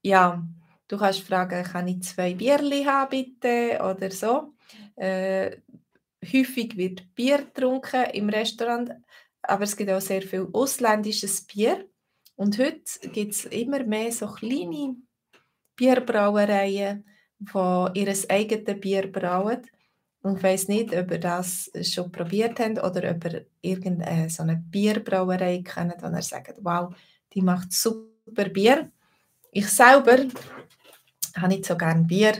ja, 0.00 0.42
du 0.88 0.96
kannst 0.96 1.20
fragen, 1.20 1.64
kann 1.64 1.86
ich 1.86 2.02
zwei 2.02 2.32
Bierli 2.32 2.84
haben 2.84 3.10
bitte 3.10 3.78
oder 3.82 4.10
so. 4.10 4.54
Äh, 4.96 5.58
häufig 6.24 6.78
wird 6.78 7.14
Bier 7.14 7.44
getrunken 7.44 8.04
im 8.14 8.30
Restaurant, 8.30 8.90
aber 9.48 9.64
es 9.64 9.76
gibt 9.76 9.90
auch 9.90 10.00
sehr 10.00 10.22
viel 10.22 10.48
ausländisches 10.52 11.42
Bier. 11.46 11.88
Und 12.36 12.58
heute 12.58 13.08
gibt 13.12 13.32
es 13.32 13.44
immer 13.46 13.84
mehr 13.84 14.10
so 14.10 14.26
kleine 14.26 14.96
Bierbrauereien, 15.76 17.04
die 17.38 18.00
ihr 18.00 18.14
eigenes 18.28 18.80
Bier 18.80 19.10
brauen. 19.10 19.62
Und 20.22 20.38
ich 20.38 20.42
weiß 20.42 20.68
nicht, 20.68 20.96
ob 20.96 21.10
ihr 21.10 21.20
das 21.20 21.70
schon 21.82 22.10
probiert 22.10 22.58
habt 22.58 22.82
oder 22.82 23.10
ob 23.10 23.24
ihr 23.24 23.46
irgendeine 23.60 24.30
so 24.30 24.42
eine 24.42 24.56
Bierbrauerei 24.56 25.62
kennt, 25.62 26.02
wo 26.02 26.06
ihr 26.06 26.22
sagt, 26.22 26.54
wow, 26.62 26.94
die 27.34 27.42
macht 27.42 27.72
super 27.72 28.48
Bier. 28.48 28.90
Ich 29.52 29.68
selber 29.68 30.18
habe 31.36 31.48
nicht 31.48 31.66
so 31.66 31.76
gerne 31.76 32.04
Bier 32.04 32.34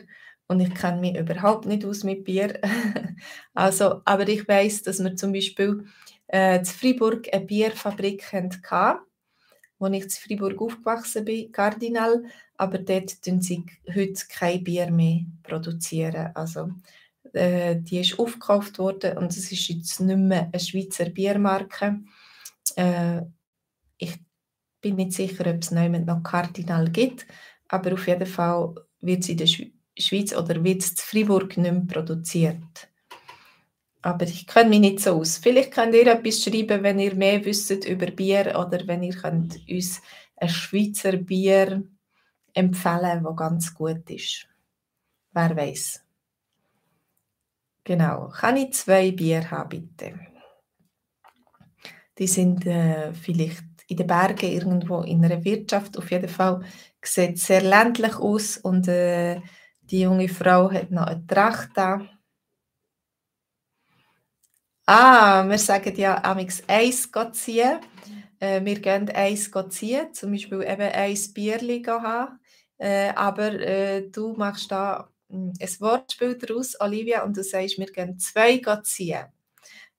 und 0.47 0.61
ich 0.61 0.75
kenne 0.75 1.01
mich 1.01 1.17
überhaupt 1.17 1.67
nicht 1.67 1.85
aus 1.85 2.05
mit 2.05 2.25
Bier. 2.25 2.59
also, 3.55 4.01
aber 4.05 4.29
ich 4.29 4.47
weiß, 4.49 4.83
dass 4.83 5.03
wir 5.03 5.15
zum 5.17 5.33
Beispiel 5.33 5.85
äh, 6.29 6.59
in 6.59 6.65
Freiburg 6.65 7.29
eine 7.33 7.45
Bierfabrik 7.45 8.33
hatten, 8.33 9.01
wo 9.79 9.87
ich 9.87 10.05
in 10.05 10.11
Freiburg 10.11 10.61
aufgewachsen 10.61 11.25
bin, 11.25 11.53
Cardinal, 11.53 12.25
aber 12.57 12.79
dort 12.79 13.25
produzieren 13.27 13.41
sie 13.41 13.65
heute 13.95 14.25
kein 14.29 14.63
Bier 14.63 14.91
mehr. 14.91 15.21
Produzieren. 15.43 16.31
Also, 16.35 16.71
äh, 17.33 17.77
die 17.77 18.01
ist 18.01 18.19
aufgekauft 18.19 18.79
worden 18.79 19.19
und 19.19 19.31
es 19.31 19.51
ist 19.51 19.69
jetzt 19.69 20.01
nicht 20.01 20.17
mehr 20.17 20.49
eine 20.53 20.61
Schweizer 20.61 21.07
Biermarke. 21.07 22.01
Äh, 22.77 23.23
ich 23.99 24.19
bin 24.81 24.97
nicht 24.97 25.13
sicher, 25.13 25.47
ob 25.47 25.63
es 25.63 25.71
noch 26.07 26.23
Cardinal 26.23 26.91
gibt, 26.91 27.27
aber 27.69 27.95
auf 27.95 28.07
jeden 28.07 28.27
Fall 28.27 28.75
wird 29.01 29.25
sie 29.25 29.33
in 29.33 29.39
der 29.39 29.47
Schweiz 29.47 30.35
oder 30.35 30.63
wird 30.63 30.83
es 30.83 30.91
in 30.91 30.97
Freiburg 30.97 31.57
nicht 31.57 31.73
mehr 31.73 31.87
produziert. 31.87 32.89
Aber 34.05 34.27
ich 34.27 34.47
kenne 34.47 34.69
mich 34.69 34.81
nicht 34.81 35.01
so 35.01 35.19
aus. 35.19 35.39
Vielleicht 35.39 35.73
könnt 35.73 35.95
ihr 35.95 36.07
etwas 36.07 36.43
schreiben, 36.43 36.83
wenn 36.83 36.99
ihr 36.99 37.15
mehr 37.15 37.43
wisst 37.43 37.71
über 37.87 38.11
Bier 38.11 38.55
oder 38.59 38.87
wenn 38.87 39.03
ihr 39.03 39.15
könnt 39.15 39.59
uns 39.67 40.03
ein 40.37 40.51
Schweizer 40.51 41.17
Bier 41.17 41.83
empfehlen, 42.53 43.25
das 43.25 43.37
ganz 43.37 43.73
gut 43.73 44.11
ist. 44.11 44.47
Wer 45.33 45.57
weiß. 45.57 46.05
Genau. 47.83 48.29
Kann 48.29 48.59
ich 48.59 48.75
zwei 48.75 49.11
Bier 49.11 49.51
haben, 49.51 49.71
bitte? 49.97 50.21
Die 52.19 52.27
sind 52.27 52.67
äh, 52.67 53.15
vielleicht 53.15 53.65
in 53.89 53.97
den 53.97 54.07
Bergen 54.07 54.53
irgendwo 54.53 55.01
in 55.01 55.25
einer 55.25 55.43
Wirtschaft. 55.43 55.97
Auf 55.97 56.11
jeden 56.11 56.29
Fall 56.29 56.63
sieht 57.03 57.39
sehr 57.39 57.63
ländlich 57.63 58.17
aus 58.17 58.59
und 58.59 58.87
äh, 58.87 59.41
die 59.81 60.03
junge 60.03 60.29
Frau 60.29 60.71
hat 60.71 60.91
noch 60.91 61.07
eine 61.07 61.27
Tracht 61.27 61.71
da 61.75 62.07
Ah, 64.87 65.45
wir 65.49 65.59
sagen 65.59 65.97
ja 65.97 66.23
amix 66.25 66.63
eins 66.69 67.09
ziehen. 67.33 67.81
Äh, 68.39 68.63
wir 68.65 68.81
gehen 68.81 69.09
eins 69.11 69.51
ziehen, 69.71 70.13
zum 70.13 70.33
Beispiel 70.33 70.63
eben 70.63 70.83
ein 70.93 71.19
Bierli 71.33 71.83
haben. 71.83 72.39
Äh, 72.77 73.11
aber 73.15 73.53
äh, 73.55 74.11
du 74.11 74.35
machst 74.35 74.71
da 74.71 75.09
hm, 75.31 75.53
ein 75.59 75.81
Wortspiel 75.81 76.37
daraus, 76.37 76.79
Olivia, 76.81 77.25
und 77.25 77.37
du 77.37 77.43
sagst, 77.43 77.79
wir 77.79 77.87
gehen 77.87 78.19
zwei 78.19 78.61
ziehen. 78.83 79.25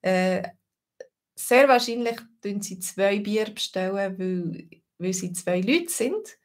Äh, 0.01 0.43
sehr 1.35 1.67
wahrscheinlich 1.67 2.17
bestellen 2.41 2.61
sie 2.61 2.79
zwei 2.79 3.19
Bier, 3.19 3.45
bestellen, 3.45 3.95
weil, 4.19 4.69
weil 4.99 5.13
sie 5.13 5.33
zwei 5.33 5.61
Leute 5.61 5.89
sind. 5.89 6.37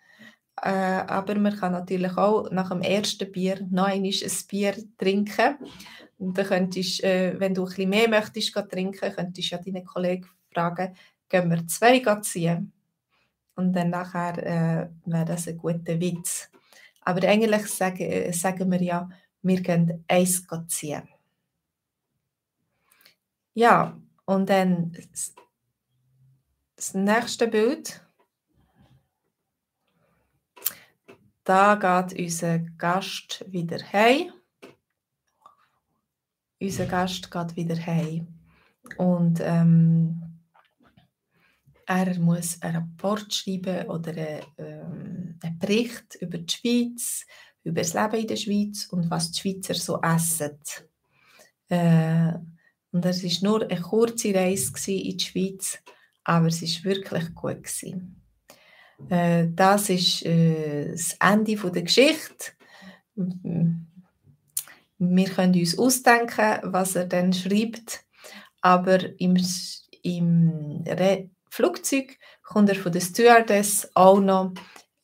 Äh, 0.63 0.71
aber 0.71 1.35
man 1.37 1.57
kann 1.57 1.73
natürlich 1.73 2.17
auch 2.17 2.51
nach 2.51 2.71
dem 2.71 2.83
ersten 2.83 3.31
Bier 3.31 3.67
noch 3.71 3.87
ein 3.87 4.05
Bier 4.49 4.75
trinken. 4.99 5.59
Und 6.21 6.37
dann 6.37 6.47
könntest, 6.47 7.03
äh, 7.03 7.41
wenn 7.41 7.55
du 7.55 7.63
ein 7.63 7.69
bisschen 7.69 7.89
mehr 7.89 8.07
möchtest 8.07 8.53
trinken, 8.53 9.15
könntest 9.15 9.51
du 9.51 9.57
ja 9.57 9.63
deinen 9.63 9.87
Kollegen 9.87 10.29
fragen, 10.53 10.95
gehen 11.31 11.51
wir 11.51 11.67
zwei 11.67 11.99
ziehen. 12.21 12.73
Und 13.55 13.73
dann 13.73 13.89
nachher 13.89 14.37
äh, 14.39 14.91
wäre 15.07 15.25
das 15.25 15.49
ein 15.49 15.57
guter 15.57 15.99
Witz. 15.99 16.51
Aber 17.01 17.27
eigentlich 17.27 17.67
sagen, 17.69 18.03
äh, 18.03 18.33
sagen 18.35 18.71
wir 18.71 18.83
ja, 18.83 19.09
wir 19.41 19.63
gehen 19.63 20.05
eins 20.07 20.47
ziehen. 20.69 21.09
Ja, 23.55 23.99
und 24.27 24.51
dann 24.51 24.93
das 26.77 26.93
nächste 26.93 27.49
Bild. 27.49 28.05
Da 31.45 31.77
geht 31.77 32.19
unser 32.19 32.59
Gast 32.59 33.43
wieder 33.51 33.79
heim 33.91 34.33
unser 36.61 36.87
Gast 36.87 37.31
geht 37.31 37.57
wieder 37.57 37.87
heim. 37.87 38.29
Und 38.97 39.41
ähm, 39.43 40.23
er 41.87 42.19
muss 42.21 42.61
einen 42.63 42.77
Rapport 42.77 43.33
schreiben 43.35 43.89
oder 43.89 44.11
einen, 44.11 44.41
ähm, 44.59 45.39
einen 45.43 45.59
Bericht 45.59 46.17
über 46.21 46.39
die 46.39 46.53
Schweiz, 46.53 47.27
über 47.65 47.81
das 47.81 47.95
Leben 47.95 48.21
in 48.21 48.27
der 48.27 48.37
Schweiz 48.37 48.87
und 48.87 49.11
was 49.11 49.33
die 49.33 49.41
Schweizer 49.41 49.75
so 49.75 50.01
essen. 50.01 50.59
Äh, 51.69 52.33
und 52.93 53.05
es 53.05 53.23
war 53.23 53.51
nur 53.51 53.63
eine 53.63 53.81
kurze 53.81 54.35
Reise 54.35 54.93
in 54.93 55.17
die 55.17 55.25
Schweiz, 55.25 55.79
aber 56.25 56.47
es 56.47 56.63
war 56.63 56.85
wirklich 56.85 57.35
gut. 57.35 57.67
Äh, 59.09 59.49
das 59.55 59.89
ist 59.89 60.25
äh, 60.27 60.91
das 60.91 61.17
Ende 61.21 61.57
der 61.57 61.83
Geschichte 61.83 62.53
wir 65.01 65.29
können 65.29 65.59
uns 65.59 65.79
ausdenken, 65.79 66.61
was 66.63 66.95
er 66.95 67.07
dann 67.07 67.33
schreibt, 67.33 68.05
aber 68.61 69.19
im, 69.19 69.37
im 70.03 70.85
Flugzeug 71.51 72.19
kommt 72.43 72.69
er 72.69 72.77
von 72.77 72.93
der 72.93 73.01
Stewardess 73.01 73.91
auch 73.95 74.21
noch 74.21 74.53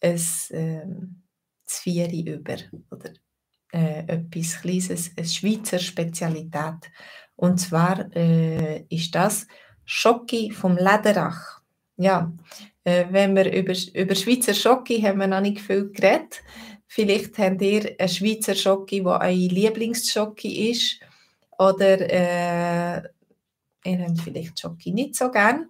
ein 0.01 0.21
ähm, 0.51 1.23
Zvieri 1.65 2.23
über 2.23 2.57
oder 2.91 3.11
äh, 3.73 4.05
etwas 4.07 4.61
Kleines, 4.61 5.13
eine 5.17 5.27
Schweizer 5.27 5.79
Spezialität. 5.79 6.91
Und 7.35 7.59
zwar 7.59 8.15
äh, 8.15 8.85
ist 8.89 9.15
das 9.15 9.47
Schocki 9.85 10.51
vom 10.51 10.77
Lederach. 10.77 11.61
Ja, 11.97 12.33
äh, 12.85 13.07
wenn 13.11 13.35
wir 13.35 13.53
über, 13.53 13.75
über 13.95 14.15
Schweizer 14.15 14.55
Schocki 14.55 15.01
haben 15.01 15.19
wir 15.19 15.27
noch 15.27 15.41
nicht 15.41 15.61
viel 15.61 15.91
geredet. 15.91 16.43
Vielleicht 16.87 17.39
habt 17.39 17.63
ihr 17.63 17.95
einen 17.99 18.09
Schweizer 18.09 18.55
Schocke, 18.55 19.03
der 19.03 19.21
ein 19.21 19.37
Lieblingsschocke 19.37 20.71
ist. 20.71 21.01
Oder 21.59 22.01
äh, 22.01 23.03
ihr 23.85 23.99
habt 24.07 24.21
vielleicht 24.21 24.61
Schoki 24.61 24.93
nicht 24.93 25.17
so 25.17 25.31
gern. 25.31 25.69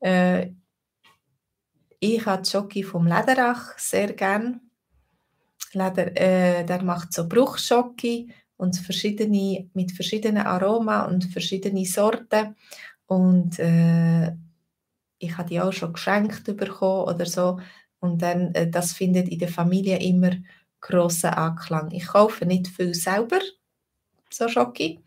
Äh, 0.00 0.50
ich 1.98 2.24
habe 2.24 2.44
Schoki 2.44 2.82
vom 2.82 3.06
Lederach 3.06 3.78
sehr 3.78 4.12
gern. 4.14 4.60
Leder, 5.72 6.16
äh, 6.16 6.64
der 6.64 6.82
macht 6.82 7.12
so 7.12 7.28
Bruchschocke 7.28 8.26
und 8.56 8.76
verschiedene, 8.76 9.68
mit 9.74 9.92
verschiedenen 9.92 10.46
Aromen 10.46 11.06
und 11.06 11.24
verschiedenen 11.26 11.84
Sorten. 11.84 12.56
Und 13.06 13.58
äh, 13.58 14.32
ich 15.18 15.36
habe 15.36 15.48
die 15.48 15.60
auch 15.60 15.72
schon 15.72 15.92
geschenkt 15.92 16.44
bekommen 16.56 17.08
oder 17.08 17.26
so. 17.26 17.60
Und 18.00 18.22
dann, 18.22 18.54
äh, 18.54 18.68
das 18.68 18.92
findet 18.92 19.28
in 19.28 19.38
der 19.38 19.48
Familie 19.48 19.98
immer 19.98 20.32
grossen 20.80 21.30
Anklang. 21.30 21.90
Ich 21.92 22.06
kaufe 22.06 22.46
nicht 22.46 22.68
viel 22.68 22.94
selber, 22.94 23.40
so 24.30 24.48
Schocke, 24.48 24.98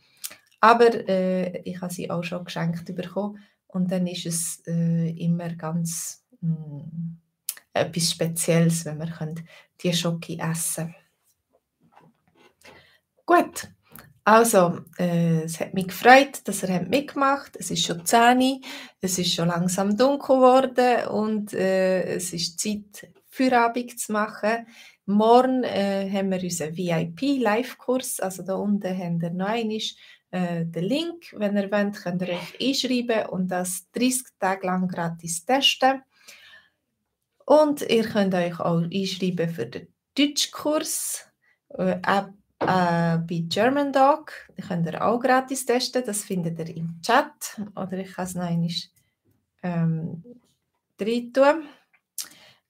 aber 0.59 1.07
äh, 1.09 1.61
ich 1.63 1.81
habe 1.81 1.93
sie 1.93 2.09
auch 2.09 2.23
schon 2.23 2.45
geschenkt 2.45 2.95
bekommen. 2.95 3.39
Und 3.67 3.91
dann 3.91 4.05
ist 4.05 4.25
es 4.27 4.63
äh, 4.67 5.09
immer 5.09 5.49
ganz 5.55 6.23
mh, 6.41 6.55
mm, 6.55 7.17
etwas 7.73 8.11
Spezielles, 8.11 8.85
wenn 8.85 8.99
wir 8.99 9.35
die 9.81 9.93
Schocke 9.93 10.37
essen. 10.37 10.93
Gut, 13.25 13.67
also, 14.25 14.79
äh, 14.97 15.43
es 15.43 15.59
hat 15.59 15.73
mich 15.73 15.87
gefreut, 15.87 16.41
dass 16.45 16.63
er 16.63 16.81
mitgemacht 16.83 17.47
hat. 17.47 17.57
Es 17.59 17.71
ist 17.71 17.85
schon 17.85 18.05
10 18.05 18.61
es 19.01 19.19
ist 19.19 19.33
schon 19.33 19.49
langsam 19.49 19.97
dunkel 19.97 20.37
geworden 20.37 21.07
und 21.09 21.53
äh, 21.53 22.15
es 22.15 22.31
ist 22.31 22.59
Zeit, 22.59 23.11
Feierabend 23.29 23.99
zu 23.99 24.13
machen. 24.13 24.67
Morgen 25.05 25.63
äh, 25.63 26.09
haben 26.09 26.31
wir 26.31 26.41
unseren 26.41 26.77
VIP-Live-Kurs, 26.77 28.21
also 28.21 28.43
da 28.43 28.55
unten 28.55 28.97
habt 28.97 29.23
ihr 29.23 29.31
noch 29.31 29.47
einmal 29.47 29.79
äh, 30.31 30.65
den 30.65 30.83
Link. 30.85 31.33
Wenn 31.37 31.57
ihr 31.57 31.69
wollt, 31.69 31.95
könnt 32.01 32.21
ihr 32.21 32.29
euch 32.29 32.61
einschreiben 32.61 33.29
und 33.29 33.49
das 33.49 33.89
30 33.91 34.23
Tage 34.39 34.67
lang 34.67 34.87
gratis 34.87 35.43
testen. 35.45 36.01
Und 37.45 37.81
ihr 37.81 38.03
könnt 38.03 38.33
euch 38.33 38.59
auch 38.59 38.81
einschreiben 38.81 39.49
für 39.49 39.65
den 39.65 39.93
Deutschkurs. 40.15 41.27
Äh, 41.69 41.99
äh, 42.63 43.17
bei 43.17 43.43
German 43.47 43.91
Dog. 43.91 44.31
Könnt 44.67 44.87
ihr 44.87 45.03
auch 45.05 45.19
gratis 45.19 45.65
testen. 45.65 46.03
Das 46.05 46.23
findet 46.23 46.59
ihr 46.59 46.75
im 46.75 46.99
Chat. 47.01 47.61
Oder 47.75 47.99
ich 47.99 48.13
kann 48.13 48.25
es 48.25 48.35
noch 48.35 48.43
einmal 48.43 48.69
ähm, 49.63 50.23
rein. 50.99 51.63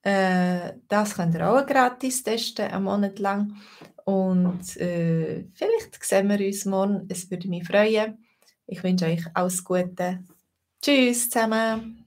Äh, 0.02 0.74
das 0.88 1.14
könnt 1.14 1.34
ihr 1.34 1.48
auch 1.48 1.64
gratis 1.66 2.22
testen, 2.22 2.66
einen 2.66 2.84
Monat 2.84 3.18
lang. 3.18 3.56
Und 4.04 4.76
äh, 4.76 5.46
vielleicht 5.54 6.04
sehen 6.04 6.28
wir 6.28 6.46
uns 6.46 6.64
morgen. 6.66 7.06
Es 7.08 7.30
würde 7.30 7.48
mich 7.48 7.66
freuen. 7.66 8.24
Ich 8.66 8.82
wünsche 8.82 9.06
euch 9.06 9.24
alles 9.32 9.64
Gute. 9.64 10.24
Tschüss 10.82 11.30
zusammen. 11.30 12.03